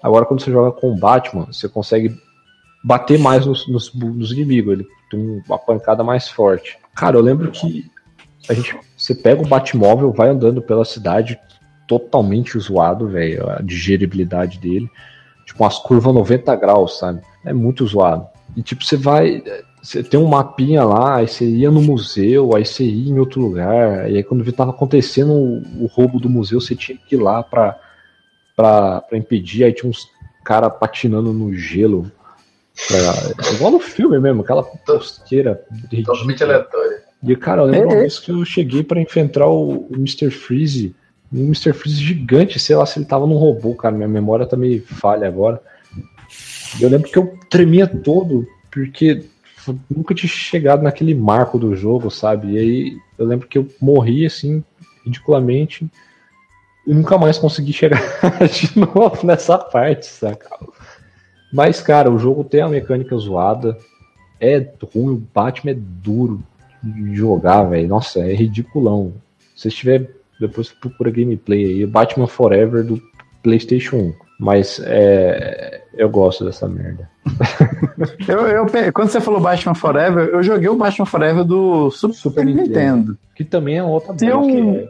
[0.03, 2.14] Agora, quando você joga com o Batman, você consegue
[2.82, 6.76] bater mais nos, nos, nos inimigos, ele tem uma pancada mais forte.
[6.96, 7.88] Cara, eu lembro que
[8.48, 8.76] a gente,
[9.12, 11.38] você pega o Batmóvel, vai andando pela cidade
[11.86, 14.88] totalmente zoado, velho, a digeribilidade dele.
[15.44, 17.20] Tipo, umas curvas 90 graus, sabe?
[17.44, 18.26] É muito zoado.
[18.56, 19.42] E tipo, você vai.
[19.82, 23.40] Você tem um mapinha lá, aí você ia no museu, aí você ia em outro
[23.40, 27.42] lugar, e aí quando tava acontecendo o, roubo do museu, você tinha que ir lá
[27.42, 27.76] pra,
[28.54, 30.06] pra, pra impedir, aí tinha uns
[30.44, 32.10] cara patinando no gelo.
[32.86, 35.64] Pra, igual no filme mesmo, aquela posteira
[36.04, 36.91] Totalmente aleatória.
[37.22, 38.00] E, cara, eu lembro É, uma é.
[38.00, 40.30] vez que eu cheguei pra enfrentar o, o Mr.
[40.30, 40.94] Freeze,
[41.32, 41.72] um Mr.
[41.72, 45.26] Freeze gigante, sei lá se ele tava num robô, cara, minha memória tá meio falha
[45.26, 45.62] agora.
[46.80, 49.24] Eu lembro que eu tremia todo, porque
[49.88, 52.52] nunca tinha chegado naquele marco do jogo, sabe?
[52.52, 54.64] E aí eu lembro que eu morri, assim,
[55.04, 55.86] ridiculamente,
[56.86, 58.00] e nunca mais consegui chegar
[58.50, 60.48] de novo nessa parte, saca?
[61.52, 63.76] Mas, cara, o jogo tem a mecânica zoada,
[64.40, 66.42] é ruim, o Batman é duro
[66.83, 67.89] de jogar, velho.
[67.89, 69.12] Nossa, é ridiculão.
[69.57, 70.11] Se você tiver,
[70.41, 73.01] depois procura gameplay aí, Batman Forever do
[73.43, 74.14] PlayStation 1.
[74.41, 77.09] Mas é, eu gosto dessa merda.
[78.26, 82.45] Eu, eu quando você falou Batman Forever, eu joguei o Batman Forever do Super, Super
[82.47, 82.66] Nintendo.
[82.68, 83.18] Nintendo.
[83.37, 84.89] Que também é outra Tem um- que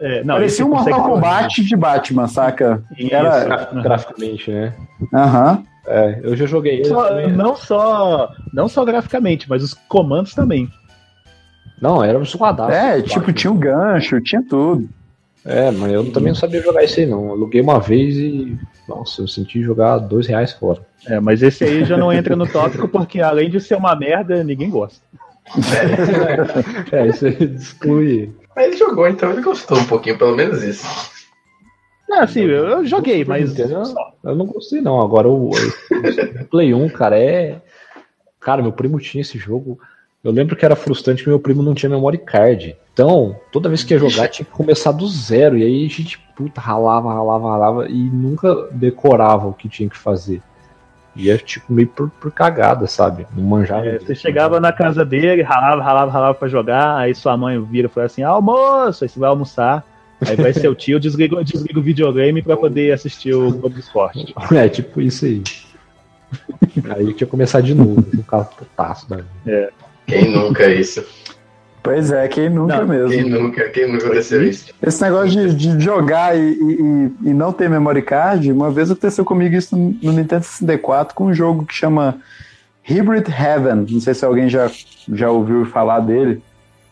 [0.00, 1.02] É, não, Parecia um Mortal.
[1.04, 2.82] Kombat de Batman, saca?
[2.98, 3.14] Isso.
[3.14, 3.36] Era.
[3.36, 4.72] é gra- graficamente, né?
[5.14, 5.62] Aham.
[5.86, 6.84] É, eu já joguei.
[6.84, 7.32] Só- também.
[7.32, 10.68] não, só, não só graficamente, mas os comandos também.
[11.80, 12.72] Não, era um zoadaço.
[12.72, 14.88] É, tipo, tinha um gancho, tinha tudo.
[15.44, 17.26] É, mas eu também não sabia jogar isso aí, não.
[17.26, 18.58] Eu aluguei uma vez e.
[18.88, 20.80] Nossa, eu senti jogar dois reais fora.
[21.06, 24.42] É, mas esse aí já não entra no tópico, porque além de ser uma merda,
[24.42, 25.00] ninguém gosta.
[26.92, 28.34] É, isso aí exclui.
[28.54, 30.86] Mas ele jogou, então ele gostou um pouquinho, pelo menos isso.
[32.08, 33.50] Não, assim, eu, eu joguei, mas.
[33.50, 33.82] Nintendo,
[34.24, 35.00] Eu não gostei, não.
[35.00, 37.60] Agora o, o Play 1, cara, é.
[38.40, 39.78] Cara, meu primo tinha esse jogo.
[40.22, 42.76] Eu lembro que era frustrante que meu primo não tinha memory card.
[42.92, 45.56] Então, toda vez que ia jogar, tinha que começar do zero.
[45.56, 47.88] E aí a gente, puta, ralava, ralava, ralava.
[47.88, 50.42] E nunca decorava o que tinha que fazer.
[51.14, 53.26] E é tipo meio por, por cagada, sabe?
[53.34, 53.86] Não manjava.
[53.86, 57.86] É, você chegava na casa dele, ralava, ralava, ralava pra jogar, aí sua mãe vira
[57.86, 59.84] e fala assim: almoço, aí você vai almoçar.
[60.26, 64.34] Aí vai seu tio, desliga, desliga o videogame pra poder assistir o Globo Esporte.
[64.52, 65.42] É, tipo isso aí.
[66.90, 69.72] Aí tinha que começar de novo, no carro putaço da vida.
[70.08, 71.04] Quem nunca isso?
[71.82, 73.10] Pois é, quem nunca Não, mesmo.
[73.10, 73.68] Quem nunca?
[73.68, 74.72] Quem nunca aconteceu isso?
[74.82, 79.24] Esse negócio de, de jogar e, e- e não ter memory card, uma vez aconteceu
[79.24, 82.16] comigo isso no, Nintendo 64 com um jogo que chama
[82.82, 83.86] Hybrid Heaven.
[83.90, 84.68] Não sei se alguém já,
[85.12, 86.42] já ouviu falar dele.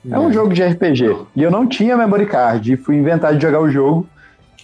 [0.09, 1.17] É um jogo de RPG.
[1.35, 2.73] E eu não tinha memory card.
[2.73, 4.07] E fui inventar de jogar o jogo.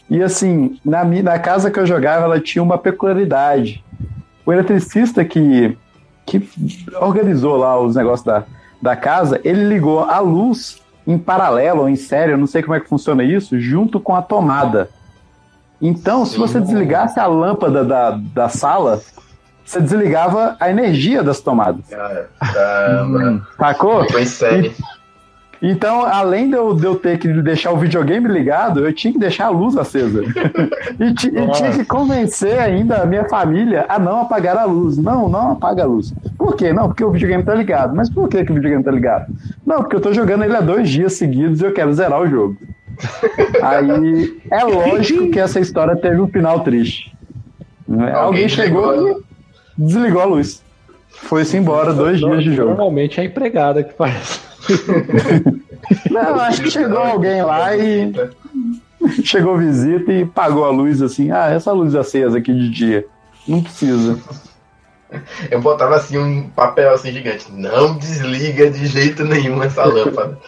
[0.09, 3.82] E assim, na, na casa que eu jogava, ela tinha uma peculiaridade.
[4.46, 5.76] O eletricista que,
[6.24, 6.48] que
[7.00, 8.44] organizou lá os negócios da,
[8.80, 12.74] da casa, ele ligou a luz em paralelo ou em série, eu não sei como
[12.74, 14.88] é que funciona isso, junto com a tomada.
[15.80, 19.02] Então, se você desligasse a lâmpada da, da sala,
[19.64, 21.84] você desligava a energia das tomadas.
[22.38, 23.46] Caramba.
[23.58, 24.04] Sacou?
[24.04, 24.76] Ficou em série.
[25.62, 29.18] Então, além de eu, de eu ter que deixar o videogame ligado, eu tinha que
[29.18, 30.22] deixar a luz acesa.
[30.98, 34.98] e, ti- e tinha que convencer ainda a minha família a não apagar a luz.
[34.98, 36.12] Não, não apaga a luz.
[36.36, 36.72] Por quê?
[36.72, 37.94] Não, porque o videogame tá ligado.
[37.94, 39.26] Mas por que, que o videogame tá ligado?
[39.64, 42.26] Não, porque eu tô jogando ele há dois dias seguidos e eu quero zerar o
[42.28, 42.56] jogo.
[43.62, 47.12] Aí é lógico que essa história teve um final triste.
[47.88, 49.20] Alguém, Alguém chegou desligou
[49.78, 50.62] e desligou a luz.
[51.08, 52.70] Foi-se embora dois dias de jogo.
[52.70, 54.40] Normalmente é a empregada que faz.
[56.10, 58.12] Não, acho que chegou alguém lá e
[59.24, 61.30] chegou visita e pagou a luz assim.
[61.30, 63.06] Ah, essa luz acesa aqui de dia.
[63.46, 64.18] Não precisa.
[65.50, 67.46] Eu botava assim um papel assim gigante.
[67.52, 70.38] Não desliga de jeito nenhum essa lâmpada.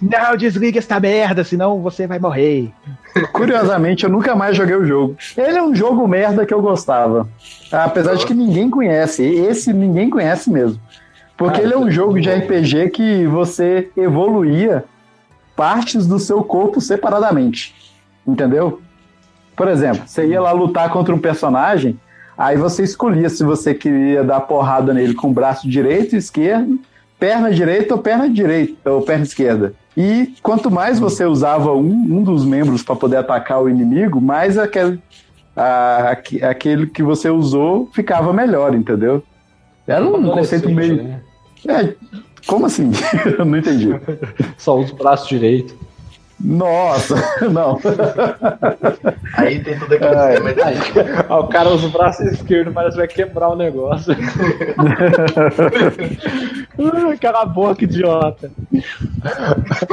[0.00, 2.72] Não, desliga esta merda, senão você vai morrer.
[3.32, 5.16] Curiosamente, eu nunca mais joguei o jogo.
[5.36, 7.28] Ele é um jogo merda que eu gostava.
[7.70, 9.22] Apesar de que ninguém conhece.
[9.22, 10.80] Esse ninguém conhece mesmo.
[11.44, 14.84] Porque Ah, ele é um jogo de RPG que você evoluía
[15.56, 17.74] partes do seu corpo separadamente.
[18.26, 18.80] Entendeu?
[19.56, 21.98] Por exemplo, você ia lá lutar contra um personagem,
[22.38, 26.78] aí você escolhia se você queria dar porrada nele com o braço direito esquerdo,
[27.18, 29.74] perna direita ou perna direita ou perna esquerda.
[29.96, 34.56] E quanto mais você usava um, um dos membros para poder atacar o inimigo, mais
[34.56, 34.98] aquele,
[35.54, 39.22] a- aque- aquele que você usou ficava melhor, entendeu?
[39.86, 41.02] Era um conceito meio.
[41.02, 41.20] né?
[41.68, 41.94] É,
[42.46, 42.90] como assim?
[43.38, 43.88] Eu não entendi.
[44.58, 45.74] Só usa o braço direito.
[46.44, 47.14] Nossa,
[47.52, 47.78] não.
[49.36, 50.32] Aí tem tudo aquele É.
[50.32, 50.60] sistema de...
[51.28, 54.12] Ah, o cara usa o braço esquerdo, mas vai quebrar o negócio.
[57.20, 58.50] Cala a boca, idiota.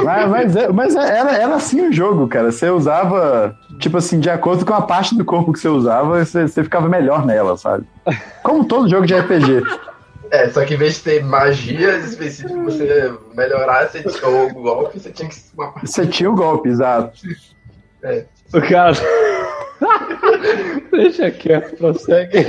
[0.04, 2.50] Mas, mas, é- mas era, era assim o jogo, cara.
[2.50, 6.48] Você usava, tipo assim, de acordo com a parte do corpo que você usava, você,
[6.48, 7.84] você ficava melhor nela, sabe?
[8.42, 9.62] Como todo jogo de RPG.
[10.30, 14.52] É, só que em vez de ter magias específicas pra você melhorar você, tinha- o
[14.52, 15.36] golpe, você tinha que.
[15.84, 17.12] Você tinha o golpe, exato.
[18.54, 18.92] O cara.
[20.92, 22.46] Deixa quieto, prossegue.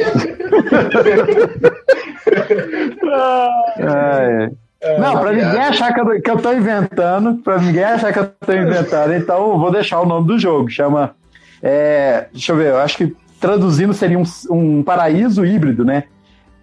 [3.77, 4.49] É,
[4.82, 4.97] é.
[4.99, 8.27] Não, pra ninguém achar que eu, que eu tô inventando, pra ninguém achar que eu
[8.27, 10.69] tô inventando, então eu vou deixar o nome do jogo.
[10.69, 11.15] Chama.
[11.61, 16.03] é, deixa eu ver, eu acho que traduzindo seria um, um paraíso híbrido, né?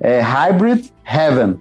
[0.00, 1.58] É Hybrid Heaven.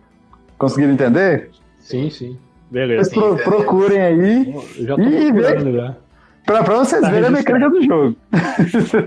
[0.57, 1.49] Conseguiram entender?
[1.79, 2.37] Sim, sim.
[2.69, 3.09] Beleza.
[3.09, 5.95] Vocês pro- procurem aí Eu já tô procurando já.
[6.45, 7.59] pra, pra vocês Tá verem a registrado.
[7.59, 8.15] mecânica do jogo.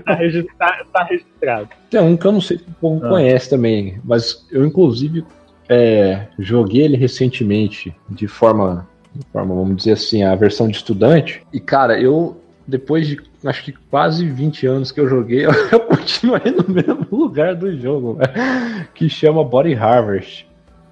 [0.03, 1.69] Tá, regi- tá- tá registrado.
[1.89, 3.09] Tem um que eu não sei se o povo Ah.
[3.09, 5.23] conhece também, mas eu inclusive
[5.69, 11.43] é, joguei ele recentemente de forma, de forma, vamos dizer assim, a versão de estudante.
[11.53, 12.35] E cara, eu
[12.67, 17.55] depois de acho que quase 20 anos que eu joguei, eu, continuei no mesmo lugar
[17.55, 18.31] do jogo, velho,
[18.93, 20.45] que chama Body Harvest,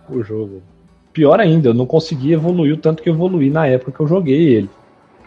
[0.10, 0.64] o jogo.
[1.12, 4.08] Pior ainda, eu não consegui evoluir o tanto que eu evoluí na época que eu
[4.08, 4.70] joguei ele,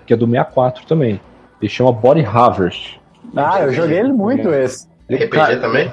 [0.06, 1.20] que é do 64 também.
[1.60, 2.98] Ele chama Body Harvest.
[3.36, 4.88] Ah, eu joguei ele muito esse.
[5.10, 5.92] RPG Cara, também?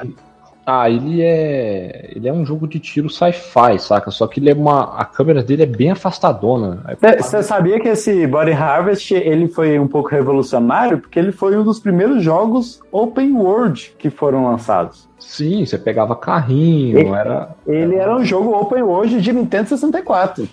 [0.72, 2.12] Ah, ele é.
[2.16, 4.12] Ele é um jogo de tiro sci-fi, saca?
[4.12, 4.96] Só que ele é uma.
[5.00, 6.84] A câmera dele é bem afastadona.
[6.86, 11.00] Aí, Você sabia que esse Body Harvest ele foi um pouco revolucionário?
[11.00, 15.10] Porque ele foi um dos primeiros jogos open world que foram lançados.
[15.18, 17.50] Sim, você pegava carrinho, Ele- era.
[17.68, 20.48] Ele era um jogo open world de Nintendo 64.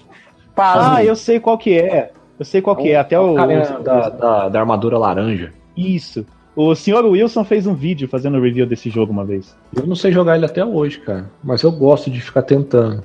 [0.55, 0.97] Pasme.
[0.97, 2.11] Ah, eu sei qual que é.
[2.39, 2.97] Eu sei qual que é.
[2.97, 3.35] Até o.
[3.35, 5.53] carinha da, da, da armadura laranja.
[5.77, 6.25] Isso.
[6.57, 9.55] O senhor Wilson fez um vídeo fazendo review desse jogo uma vez.
[9.75, 11.31] Eu não sei jogar ele até hoje, cara.
[11.45, 13.05] Mas eu gosto de ficar tentando.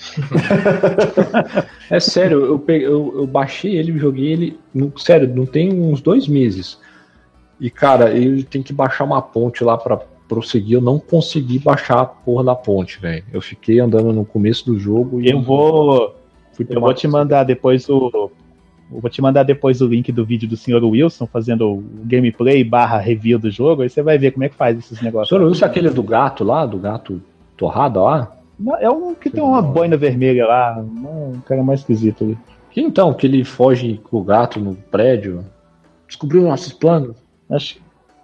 [1.90, 4.58] é sério, eu, peguei, eu, eu baixei ele e joguei ele.
[4.74, 6.78] no- sério, não tem uns dois meses.
[7.58, 9.98] E, cara, ele tem que baixar uma ponte lá pra
[10.28, 10.74] prosseguir.
[10.74, 13.24] Eu não consegui baixar a porra da ponte, velho.
[13.32, 16.16] Eu fiquei andando no começo do jogo e Eu vou.
[16.68, 18.30] Eu vou te mandar depois o.
[18.92, 22.64] eu vou te mandar depois o link do vídeo do senhor Wilson fazendo o gameplay
[22.64, 25.28] barra review do jogo, aí você vai ver como é que faz esses O negócios.
[25.28, 27.22] senhor Wilson é aquele do gato lá, do gato
[27.56, 28.32] torrado lá?
[28.58, 32.38] Não, É um que tem uma boina vermelha lá, um cara mais esquisito ali.
[32.70, 35.44] Que então, que ele foge com o gato no prédio,
[36.06, 37.16] descobriu nossos planos.
[37.48, 37.82] Acho que é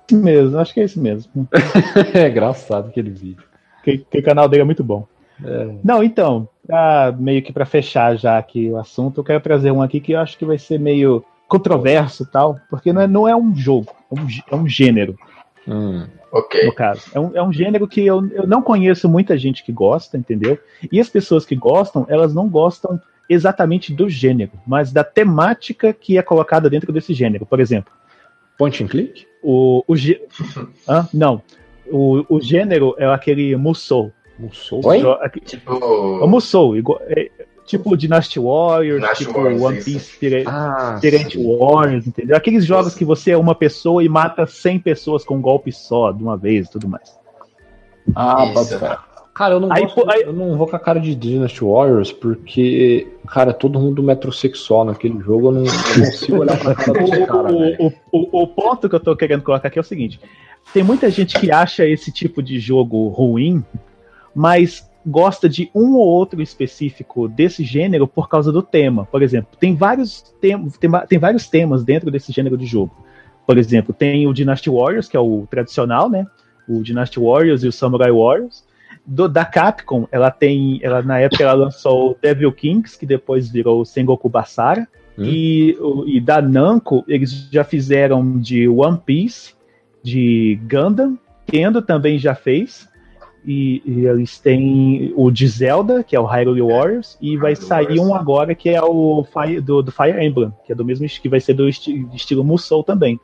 [0.09, 1.49] esse mesmo, acho que é esse mesmo.
[2.15, 3.45] é engraçado aquele vídeo.
[3.83, 5.07] Que, que o canal dele é muito bom.
[5.45, 5.69] É.
[5.83, 9.83] Não, então, pra- meio que pra fechar já aqui o assunto, eu quero trazer um
[9.83, 13.29] aqui que eu acho que vai ser meio controverso e tal, porque não é, não
[13.29, 15.17] é um jogo, é um, é um gênero,
[15.69, 16.07] Hum.
[16.31, 16.65] Ok.
[16.65, 17.03] no caso.
[17.15, 20.59] É um, é um gênero que eu, eu não conheço muita gente que gosta, entendeu?
[20.93, 26.19] E as pessoas que gostam, elas não gostam exatamente do gênero, mas da temática que
[26.19, 27.45] é colocada dentro desse gênero.
[27.47, 27.93] Por exemplo,
[28.59, 29.27] Point and click?
[29.43, 29.83] o.
[29.89, 29.95] o
[30.89, 31.09] Hã?
[31.13, 31.43] Não.
[31.91, 34.13] O, o gênero é aquele Musou.
[34.39, 34.81] Musou?
[34.85, 35.01] Oi?
[35.01, 35.73] Jo- aque- Tipo.
[35.75, 37.31] O Musou, igual- é,
[37.65, 39.83] tipo Dynasty Warriors, Dynasty tipo Warriors, One.
[39.85, 41.59] Piece Ah, Pirate sim.
[41.59, 42.37] Warriors, entendeu?
[42.37, 46.13] Aqueles jogos que você é uma pessoa e mata 100 pessoas com um golpe só,
[46.13, 47.19] de uma vez e tudo mais.
[48.15, 48.71] Ah, pode.
[49.35, 52.11] Cara, eu não, Aí, gosto- aí- eu não vou com a cara de Dynasty Warriors,
[52.11, 56.75] porque, cara, é todo mundo metrosexual naquele jogo, eu não, eu não consigo olhar pra
[56.75, 57.53] cara desse cara.
[57.53, 60.19] O, o, o, o ponto que eu tô querendo colocar aqui é o seguinte:
[60.73, 63.63] tem muita gente que acha esse tipo de jogo ruim,
[64.37, 69.07] mas gosta de um ou outro específico desse gênero por causa do tema.
[69.07, 72.95] Por exemplo, tem vários, tem, tem, tem vários temas dentro desse gênero de jogo.
[73.47, 76.27] Por exemplo, tem o Dynasty Warriors, que é o tradicional, né?
[76.69, 78.65] O Dynasty Warriors e o Samurai Warriors.
[79.07, 80.81] Do- da Capcom, ela tem.
[80.83, 84.87] Ela, na época ela lançou o Devil Kings, que depois virou o Sengoku Basara.
[85.17, 85.25] Hum.
[85.25, 89.55] E, o- e da Namco, eles já fizeram de One Piece,
[90.03, 91.17] de Gundam,
[91.47, 92.89] Kendo também já fez.
[93.47, 97.67] E, e eles têm o de Zelda, que é o Hyrule Warriors, e vai Hyrule
[97.69, 101.07] sair um agora que é o Fire, do, do Fire Emblem, que é do mesmo
[101.07, 103.21] que vai ser do esti- estilo Musou também.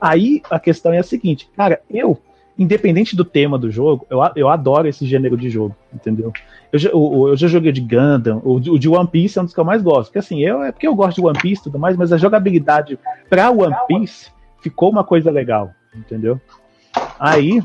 [0.00, 2.18] Aí a questão é a seguinte, cara, eu,
[2.58, 6.32] independente do tema do jogo, eu, eu adoro esse gênero de jogo, entendeu?
[6.72, 9.42] Eu já, o- eu já joguei de Gundam, o, de- o de One Piece é
[9.42, 10.06] um dos que eu mais gosto.
[10.08, 12.16] Porque assim, eu, é porque eu gosto de One Piece e tudo mais, mas a
[12.16, 12.98] jogabilidade
[13.28, 16.40] pra One Piece ficou uma coisa legal, entendeu?
[17.20, 17.62] Aí,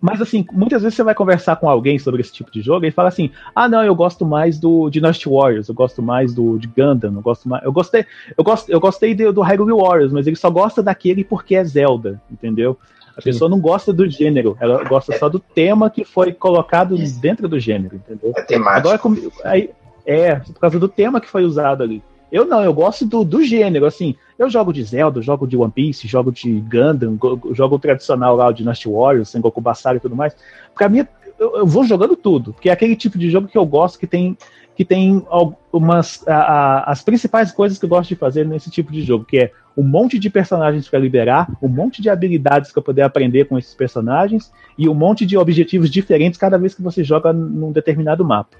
[0.00, 2.90] Mas assim, muitas vezes você vai conversar com alguém sobre esse tipo de jogo e
[2.90, 6.68] fala assim: "Ah, não, eu gosto mais do Dynasty Warriors, eu gosto mais do de
[6.68, 10.26] Gundam, eu gosto mais, eu gostei, eu gosto, eu gostei do, do Hyrule Warriors, mas
[10.26, 12.78] ele só gosta daquele porque é Zelda, entendeu?
[13.16, 13.30] A Sim.
[13.30, 15.18] pessoa não gosta do gênero, ela gosta É.
[15.18, 17.20] só do tema que foi colocado Isso.
[17.20, 18.32] dentro do gênero, entendeu?
[18.36, 18.88] É temático.
[18.88, 19.00] Agora
[19.42, 19.70] aí,
[20.06, 22.00] é, por causa do tema que foi usado ali.
[22.30, 24.14] Eu não, eu gosto do, do gênero, assim.
[24.38, 28.48] Eu jogo de Zelda, jogo de One Piece, jogo de Gundam, go- jogo tradicional lá,
[28.48, 30.36] o Dynasty Warriors, Sengoku Basara e tudo mais.
[30.74, 31.06] Pra mim,
[31.38, 34.06] eu, eu vou jogando tudo, porque é aquele tipo de jogo que eu gosto, que
[34.06, 34.36] tem,
[34.76, 36.26] que tem algumas.
[36.28, 39.38] a- a- as principais coisas que eu gosto de fazer nesse tipo de jogo, que
[39.38, 43.56] é um monte de personagens para liberar, um monte de habilidades para poder aprender com
[43.58, 48.24] esses personagens e um monte de objetivos diferentes cada vez que você joga num determinado
[48.24, 48.56] mapa.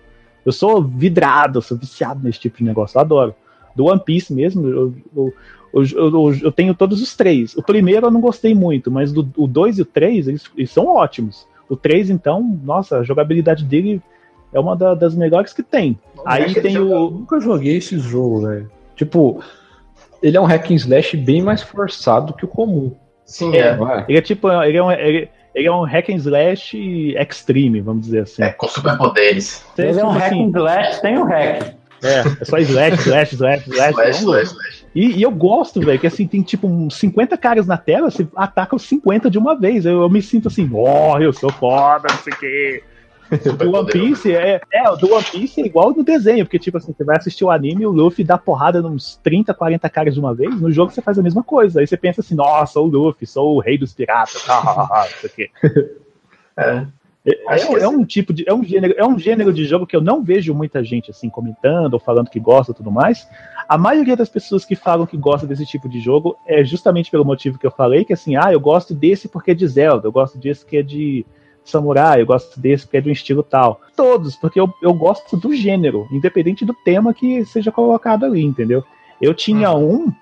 [0.46, 3.34] Eu sou vidrado, eu sou viciado nesse tipo de negócio, eu adoro.
[3.79, 5.33] Do One Piece mesmo, eu, eu,
[5.72, 7.57] eu, eu- eu tenho todos os três.
[7.57, 10.70] O primeiro eu não gostei muito, mas do, o 2 e o 3, eles, eles
[10.70, 11.47] são ótimos.
[11.68, 14.03] O 3, então, nossa, a jogabilidade dele
[14.53, 15.99] é uma da- das melhores que tem.
[16.26, 16.93] Aí Acho que tem ele o.
[16.93, 18.70] Eu nunca joguei esse jogo, velho.
[18.97, 19.41] Tipo,
[20.22, 22.93] ele é um hack and slash bem mais forçado que o comum.
[23.24, 23.76] Sim, é.
[23.76, 24.05] não é?
[24.09, 28.07] Ele é tipo, ele é um, ele, ele é um hack and slash extreme, vamos
[28.07, 28.43] dizer assim.
[28.43, 29.64] É, com superpoderes.
[29.76, 31.74] Ele é um tipo hack assim, and slash sem o hack.
[32.03, 33.68] É, é só slash, slash, slash, slash.
[33.68, 34.86] Slash, slash, slash.
[34.94, 38.26] E, e eu gosto, velho, que assim, tem tipo uns 50 caras na tela, você
[38.34, 39.84] ataca os 50 de uma vez.
[39.84, 42.84] Eu, eu me sinto assim, ó, eu sou foda, não sei o quê.
[43.59, 46.94] Do One Piece é, é, do One Piece é igual no desenho, porque tipo assim,
[46.96, 50.20] você vai assistir o anime e o Luffy dá porrada nos 30, 40 caras de
[50.20, 51.80] uma vez, no jogo você faz a mesma coisa.
[51.80, 55.30] Aí você pensa assim, nossa, sou o Luffy, sou o rei dos piratas, não sei
[55.30, 55.51] o quê.
[56.57, 56.86] É.
[57.49, 59.95] É, que é um tipo de é um gênero é um gênero de jogo que
[59.95, 63.29] eu não vejo muita gente assim comentando ou falando que gosta e tudo mais.
[63.68, 67.24] A maioria das pessoas que falam que gosta desse tipo de jogo é justamente pelo
[67.24, 70.12] motivo que eu falei, que assim, ah, eu gosto desse porque é de Zelda, eu
[70.12, 71.26] gosto desse que é de
[71.64, 73.81] samurai, eu gosto desse porque é de um estilo tal.
[73.95, 78.83] Todos, porque eu, eu gosto do gênero, independente do tema que seja colocado ali, entendeu?
[79.20, 80.12] Eu tinha um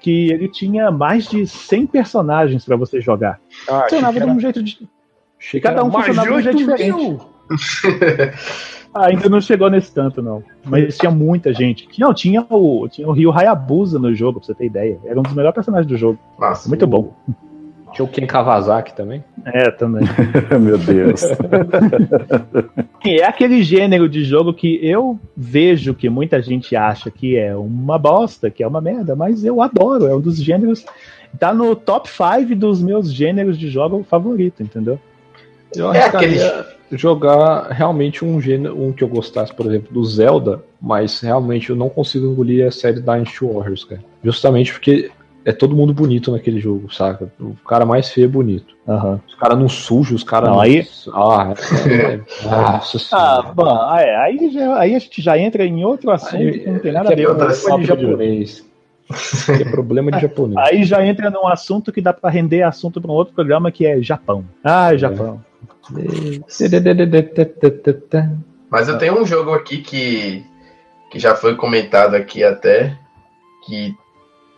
[0.00, 3.40] que ele tinha mais de 100 personagens para você jogar.
[3.68, 4.86] Ah, Funcionava de um jeito de
[5.50, 7.18] que Cada um funcionava de um jeito diferente.
[8.94, 10.40] Ah, ainda não chegou nesse tanto, não.
[10.64, 11.88] Mas tinha muita gente.
[11.98, 15.00] Não, tinha o, tinha o Ryo Hayabusa no jogo, pra você ter ideia.
[15.04, 16.16] Era um dos melhores personagens do jogo.
[16.38, 16.68] Nossa.
[16.68, 17.12] Muito bom.
[17.92, 19.24] Tinha o Ken Kawasaki também.
[19.44, 20.04] É, também.
[20.60, 21.22] Meu Deus.
[23.06, 27.98] É aquele gênero de jogo que eu vejo que muita gente acha que é uma
[27.98, 30.06] bosta, que é uma merda, mas eu adoro.
[30.06, 30.86] É um dos gêneros.
[31.38, 34.98] Tá no top 5 dos meus gêneros de jogo favorito, entendeu?
[35.76, 40.62] Eu É arriscaria jogar realmente um gênero, um que eu gostasse, por exemplo, do Zelda,
[40.80, 44.00] mas realmente eu não consigo engolir a série Dynasty Warriors, cara.
[44.22, 45.10] Justamente porque
[45.44, 47.30] é todo mundo bonito naquele jogo, saca?
[47.40, 48.74] O cara mais feio é bonito.
[48.88, 49.20] Aham.
[49.26, 50.62] Os caras não sujam, os caras Não, não.
[50.62, 51.54] aí- Ah,
[51.88, 53.00] é, é, nossa Ah,
[53.40, 53.52] senhora.
[53.54, 56.70] bom, ah, é, aí, já- aí a gente já entra em outro assunto Aí- que
[56.70, 58.64] não tem nada a ver é com o japonês.
[59.60, 60.56] É problema de japonês.
[60.66, 63.84] Aí já entra num assunto que dá pra render assunto pra um outro programa que
[63.84, 64.44] é Japão.
[64.64, 65.42] Ah, Japão.
[68.70, 70.44] Mas eu tenho um jogo aqui que,
[71.10, 72.98] que já foi comentado aqui até,
[73.66, 73.94] que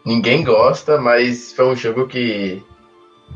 [0.05, 2.63] ninguém gosta, mas foi um jogo que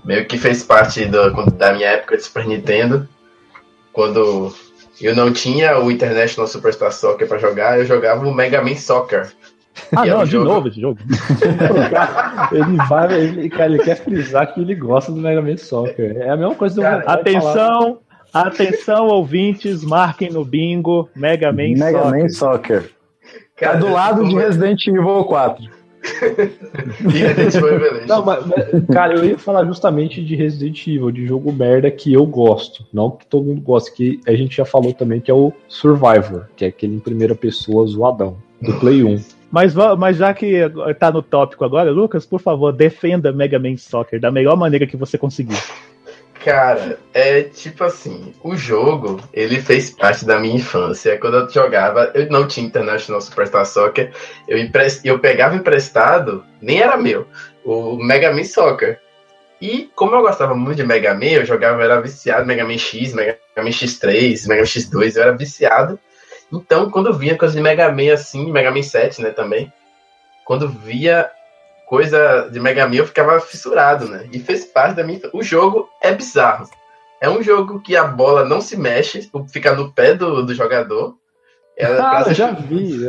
[0.04, 3.08] meio que fez parte do- da minha época de Super Nintendo.
[3.92, 4.54] Quando
[5.00, 9.32] eu não tinha o International Superstar Soccer pra jogar, eu jogava o Mega Man Soccer.
[9.96, 10.98] Ah, E é não, de jogo- novo esse jogo.
[12.52, 16.16] ele vai, ele, cara, ele quer frisar que ele gosta do Mega Man Soccer.
[16.18, 17.98] É a mesma coisa do Cara, vai falar- Atenção,
[18.32, 22.10] atenção, ouvintes, marquem no bingo Mega Man Mega Soccer.
[22.22, 22.82] Man Soccer.
[22.82, 22.90] Tá
[23.56, 25.64] Cara, do lado de é- Resident Evil 4.
[27.14, 28.06] E Resident Evil Revelations.
[28.08, 32.12] Não, mas, mas, cara, eu ia falar justamente de Resident Evil, de jogo merda que
[32.12, 32.86] eu gosto.
[32.92, 36.46] Não que todo mundo gosta, que a gente já falou também, que é o Survivor,
[36.56, 39.20] que é aquele em primeira pessoa zoadão, do Play 1.
[39.50, 40.60] Mas, mas já que
[40.98, 44.96] tá no tópico agora, Lucas, por favor, defenda Mega Man Soccer da melhor maneira que
[44.96, 45.60] você conseguir.
[46.44, 51.18] Cara, é tipo assim, o jogo, ele fez parte da minha infância.
[51.18, 54.10] Quando eu jogava, eu não tinha International Superstar Soccer,
[54.48, 57.26] eu, empres- eu pegava emprestado, nem era meu,
[57.62, 58.98] o Mega Man Soccer.
[59.60, 62.78] E como eu gostava muito de Mega Man, eu jogava, eu era viciado Mega Man
[62.78, 65.98] X, Mega Man X3, Mega Man X2, eu era viciado.
[66.52, 69.72] Então, quando via coisa de Mega Man assim, Mega Man 7, né, também,
[70.44, 71.30] quando via
[71.86, 74.28] coisa de Mega Man, eu ficava fissurado, né?
[74.32, 75.20] E fez parte da minha.
[75.32, 76.68] O jogo é bizarro.
[77.20, 81.16] É um jogo que a bola não se mexe, fica no pé do, do jogador.
[81.76, 83.06] Ela, Ah, eu já vi.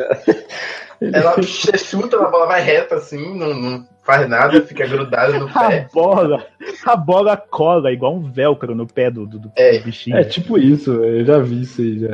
[1.13, 5.47] ela você chuta, a bola vai reta assim, não, não faz nada, fica grudada no
[5.55, 5.87] A pé.
[5.93, 6.45] bola,
[6.85, 9.79] a bola cola igual um velcro no pé do, do, do É.
[9.79, 10.17] bichinho.
[10.17, 12.13] É tipo isso, eu já vi isso aí já.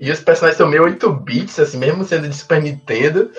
[0.00, 3.30] E os personagens são meio 8 bits, assim, mesmo sendo de Super Nintendo.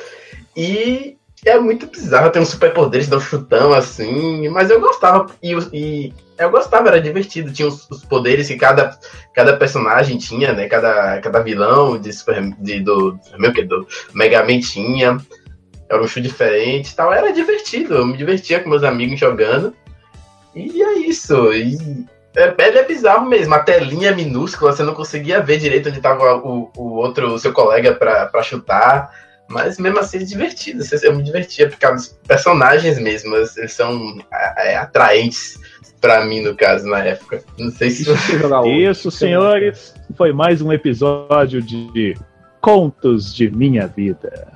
[0.56, 5.28] E é muito bizarro, tem uns superpoderes, dá um chutão assim, mas eu gostava.
[5.42, 7.52] E, e eu gostava, era divertido.
[7.52, 8.98] Tinha os, os poderes que cada,
[9.34, 10.68] cada personagem tinha, né?
[10.68, 15.18] Cada, cada vilão de Super de, do, meu que, do Mega Man tinha.
[15.90, 17.14] Era um show diferente e tal.
[17.14, 17.96] Era divertido.
[17.96, 19.76] Eu me divertia com meus amigos jogando.
[20.56, 21.54] E é isso.
[21.54, 22.06] E
[22.36, 23.54] é, ele é bizarro mesmo.
[23.54, 27.40] A telinha é minúscula, você não conseguia ver direito onde estava o, o outro, o
[27.40, 29.12] seu colega pra, pra chutar.
[29.50, 30.84] Mas mesmo assim é divertido.
[31.04, 33.36] Eu me divertia por causa dos personagens mesmo.
[33.36, 34.18] Eles são
[34.58, 35.60] é, atraentes
[36.02, 37.44] pra mim, no caso, na época.
[37.58, 42.16] Não sei se você jogar Isso, senhores, foi mais um episódio de
[42.60, 44.48] Contos de Minha Vida.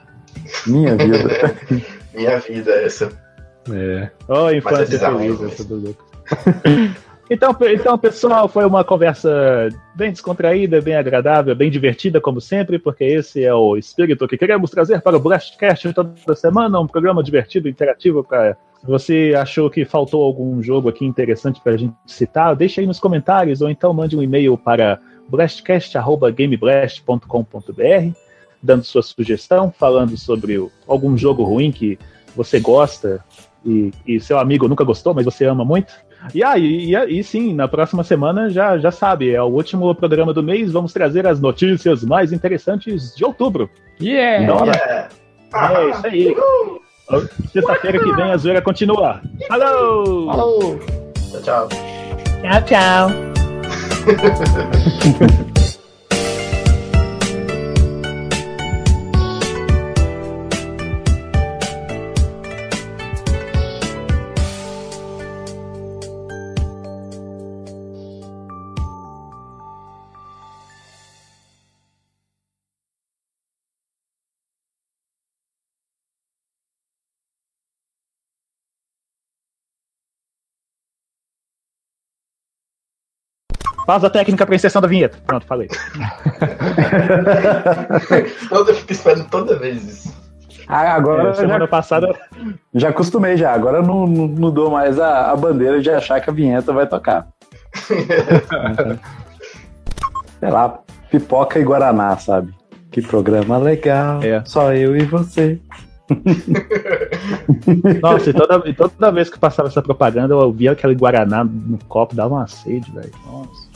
[0.65, 1.55] Minha vida.
[2.13, 3.11] Minha vida é essa.
[3.71, 4.09] É.
[4.27, 6.07] Oh, Mas é infância bizarro feliz essa do Lucas.
[7.29, 13.03] Então, então, pessoal, foi uma conversa bem descontraída, bem agradável, bem divertida, como sempre, porque
[13.03, 17.67] esse é o espírito que queremos trazer para o Blastcast toda semana, um programa divertido,
[17.67, 22.79] interativo para você achou que faltou algum jogo aqui interessante para a gente citar, deixe
[22.79, 28.27] aí nos comentários, ou então mande um e-mail para blastcast.gameblast.com.br
[28.61, 30.57] dando sua sugestão, falando sobre
[30.87, 31.97] algum jogo ruim que
[32.35, 33.23] você gosta
[33.65, 35.93] e, e seu amigo nunca gostou, mas você ama muito.
[36.33, 40.33] E aí, e, e sim, na próxima semana já, já sabe, é o último programa
[40.33, 43.69] do mês, vamos trazer as notícias mais interessantes de outubro.
[44.01, 44.53] Yeah!
[44.53, 44.75] Bora.
[44.75, 45.07] É.
[45.53, 46.35] É isso aí.
[47.53, 49.21] Sexta-feira que vem a zoeira continua.
[49.47, 50.79] Falou!
[51.31, 51.69] Tchau, tchau.
[52.41, 53.09] Tchau, tchau.
[83.87, 85.17] Pausa técnica para inserção da vinheta.
[85.25, 85.69] Pronto, falei.
[88.51, 90.13] Eu fico esperando toda vez isso.
[90.67, 92.13] Ah, agora É, semana já, passada
[92.75, 93.53] já acostumei já.
[93.53, 96.73] Agora eu não, não, não dou mais a, a bandeira de achar que a vinheta
[96.73, 97.29] vai tocar.
[100.41, 100.79] Sei lá,
[101.09, 102.53] pipoca e guaraná, sabe?
[102.91, 104.21] Que programa legal.
[104.21, 104.43] É.
[104.43, 105.61] Só eu e você.
[108.01, 111.77] Nossa, e toda, e toda vez que passava essa propaganda, eu via aquele Guaraná no
[111.87, 113.11] copo, dava uma sede, velho.
[113.25, 113.66] Nossa.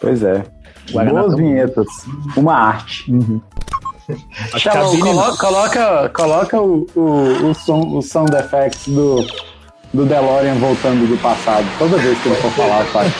[0.00, 0.42] Pois é.
[0.92, 1.86] Guaraná Boas vinhetas.
[2.36, 3.10] Uma arte.
[3.10, 3.40] Uhum.
[4.52, 9.26] A Shalom, cabine- colo- coloca, coloca o, o, o, som, o sound effects do,
[9.92, 11.66] do DeLorean voltando do passado.
[11.78, 13.12] Toda vez que ele for falar, faz.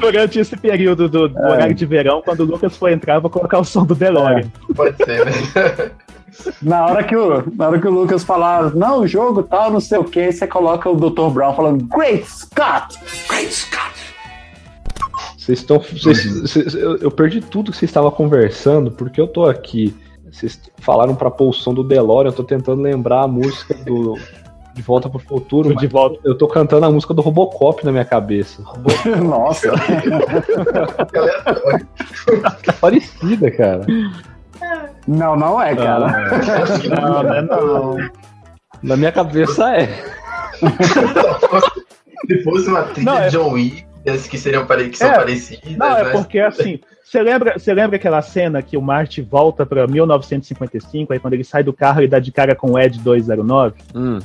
[0.00, 1.50] Durante esse período do, do É.
[1.50, 4.44] horário de verão, quando o Lucas for entrar, eu vou colocar o som do DeLorean.
[4.74, 5.32] Pode ser, né?
[6.62, 9.80] Na hora que o, na hora que o Lucas falar, não, o jogo tal, não
[9.80, 11.30] sei o que, você coloca o Dr.
[11.32, 12.98] Brown falando, Great Scott!
[15.36, 15.78] Vocês estão.
[15.78, 19.96] vocês- vocês- eu, eu perdi tudo que vocês estavam conversando, porque eu tô aqui.
[20.30, 24.14] Vocês falaram pra pôr o som do DeLorean, eu tô tentando lembrar a música do.
[24.74, 25.74] De Volta pro Futuro.
[25.74, 26.20] De volta.
[26.22, 28.62] Eu tô cantando a música do Robocop na minha cabeça.
[29.24, 29.72] Nossa,
[32.64, 33.86] Tá parecida, cara.
[35.06, 36.06] Não, não é, cara.
[37.00, 37.96] Não, não é não.
[38.82, 39.86] Na minha cabeça é.
[42.26, 43.86] Se fosse uma trilha Não, é- de John Wick,
[44.28, 44.88] que seriam pare...
[44.90, 45.14] que são É.
[45.14, 46.10] parecidas, Não, é né?
[46.10, 51.18] porque assim, você lembra, você lembra aquela cena que o Marty volta pra 1955, aí
[51.18, 53.74] quando ele sai do carro ele dá de cara com o Ed 209?
[53.94, 54.18] Hum.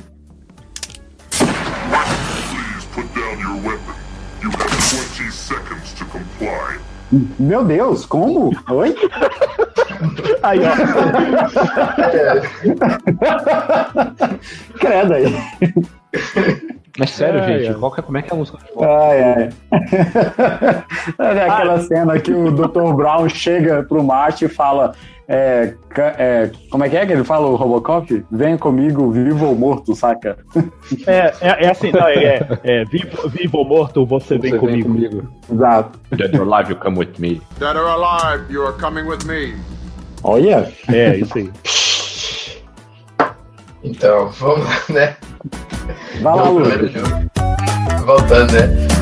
[1.30, 3.94] Please put down your weapon.
[4.42, 6.78] You have 20 seconds to comply.
[7.38, 8.50] Meu Deus, como?
[8.70, 8.94] Oi?
[10.42, 10.72] Aí, ó.
[14.78, 15.24] Credo aí.
[16.98, 17.74] Mas sério, Ai, gente, ai.
[17.74, 18.92] qual que é- como é que é a música de volta?
[18.92, 19.48] Ai, ai.
[21.18, 22.92] É aquela cena que o Dr.
[22.94, 24.92] Brown chega pro Marty e fala.
[25.26, 25.74] é,
[26.18, 28.24] é, como é que é que ele fala o Robocop?
[28.30, 30.36] Venha comigo, vivo ou morto, saca?
[31.06, 34.58] É, é, é assim, não, é, é, é, vivo, vivo ou morto, você vem Você
[34.58, 35.28] comigo.
[35.50, 35.98] Exato.
[36.12, 37.40] Dead or alive, you come with me.
[37.58, 39.54] Dead or alive, you are coming with me.
[40.24, 40.72] Olha.
[40.88, 41.50] É, isso aí.
[43.84, 45.16] Então, vamos lá, né?
[46.22, 46.92] Vai lá, Lucas.
[48.06, 48.93] Voltando, né?